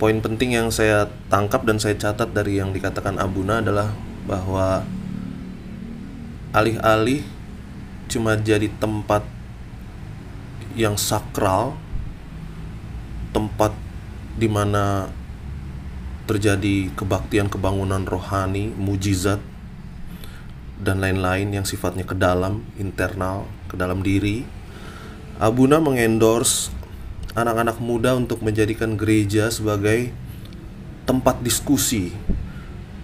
[0.01, 3.93] Poin penting yang saya tangkap dan saya catat dari yang dikatakan Abuna adalah
[4.25, 4.89] bahwa
[6.55, 7.27] alih-alih
[8.07, 9.27] cuma jadi tempat
[10.79, 11.75] yang sakral,
[13.35, 13.75] tempat
[14.39, 15.11] di mana
[16.31, 19.43] terjadi kebaktian kebangunan rohani, mujizat
[20.79, 24.47] dan lain-lain yang sifatnya ke dalam, internal, ke dalam diri.
[25.43, 26.71] Abuna mengendorse
[27.35, 30.15] anak-anak muda untuk menjadikan gereja sebagai
[31.03, 32.15] tempat diskusi,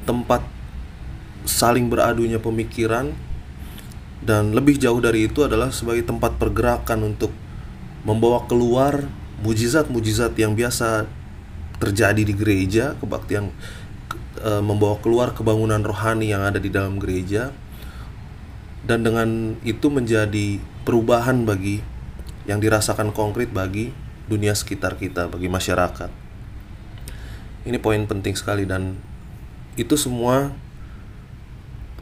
[0.06, 0.46] tempat
[1.42, 3.10] saling beradunya pemikiran
[4.20, 7.32] dan lebih jauh dari itu adalah sebagai tempat pergerakan untuk
[8.04, 9.08] membawa keluar
[9.40, 11.08] mujizat-mujizat yang biasa
[11.80, 13.48] terjadi di gereja, kebaktian
[14.36, 17.48] e, membawa keluar kebangunan rohani yang ada di dalam gereja
[18.84, 21.80] dan dengan itu menjadi perubahan bagi
[22.44, 23.92] yang dirasakan konkret bagi
[24.28, 26.12] dunia sekitar kita, bagi masyarakat.
[27.64, 28.96] Ini poin penting sekali dan
[29.76, 30.52] itu semua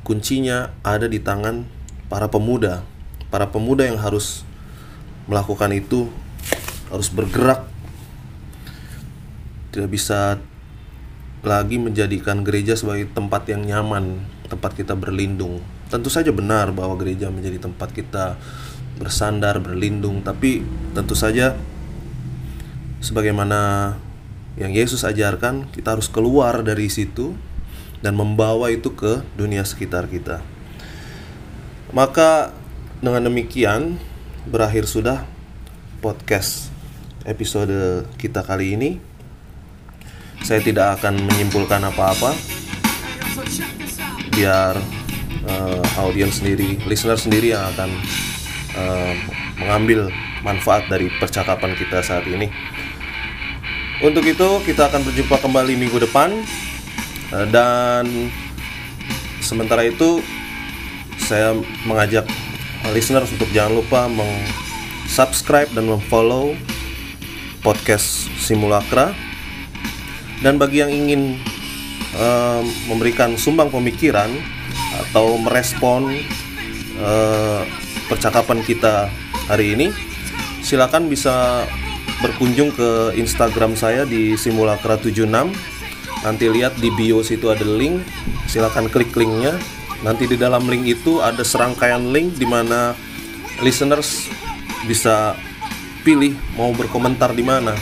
[0.07, 1.78] kuncinya ada di tangan
[2.09, 2.85] para pemuda.
[3.29, 4.45] Para pemuda yang harus
[5.29, 6.09] melakukan itu
[6.89, 7.69] harus bergerak
[9.69, 10.41] tidak bisa
[11.45, 15.63] lagi menjadikan gereja sebagai tempat yang nyaman, tempat kita berlindung.
[15.87, 18.35] Tentu saja benar bahwa gereja menjadi tempat kita
[18.99, 21.55] bersandar, berlindung, tapi tentu saja
[22.99, 23.95] sebagaimana
[24.59, 27.39] yang Yesus ajarkan, kita harus keluar dari situ
[28.03, 30.43] dan membawa itu ke dunia sekitar kita.
[31.89, 32.53] Maka
[33.01, 33.97] dengan demikian
[34.45, 35.25] berakhir sudah
[36.05, 36.69] podcast
[37.25, 38.91] episode kita kali ini.
[40.45, 42.37] Saya tidak akan menyimpulkan apa-apa,
[44.37, 44.77] biar
[45.49, 47.91] uh, audiens sendiri, listener sendiri yang akan
[48.77, 49.13] uh,
[49.59, 50.13] mengambil
[50.45, 52.53] manfaat dari percakapan kita saat ini.
[53.99, 56.37] Untuk itu kita akan berjumpa kembali minggu depan
[57.35, 58.31] uh, dan
[59.43, 60.23] sementara itu
[61.29, 61.53] saya
[61.85, 62.25] mengajak
[62.97, 66.57] listeners untuk jangan lupa meng-subscribe dan mem-follow
[67.61, 69.13] podcast Simulacra.
[70.41, 71.37] Dan bagi yang ingin
[72.17, 74.33] uh, memberikan sumbang pemikiran
[75.05, 76.09] atau merespon
[76.97, 77.61] uh,
[78.09, 79.13] percakapan kita
[79.53, 79.93] hari ini
[80.65, 81.67] silakan bisa
[82.25, 85.29] berkunjung ke Instagram saya di simulacra76
[86.25, 88.01] nanti lihat di bio situ ada link.
[88.49, 89.61] Silakan klik linknya
[90.03, 92.95] nanti di dalam link itu ada serangkaian link di mana
[93.63, 94.31] listeners
[94.87, 95.35] bisa
[96.07, 97.75] pilih mau berkomentar di mana.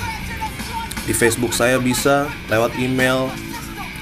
[1.06, 3.30] Di Facebook saya bisa lewat email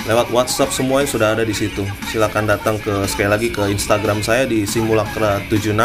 [0.04, 1.84] lewat WhatsApp semuanya sudah ada di situ.
[2.08, 5.76] Silahkan datang ke sekali lagi ke Instagram saya di simulacra 76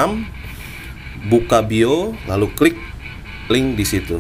[1.28, 2.78] buka bio lalu klik
[3.52, 4.20] link di situ.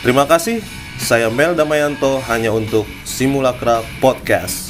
[0.00, 0.64] Terima kasih.
[1.00, 4.69] Saya Mel Damayanto hanya untuk Simulacra Podcast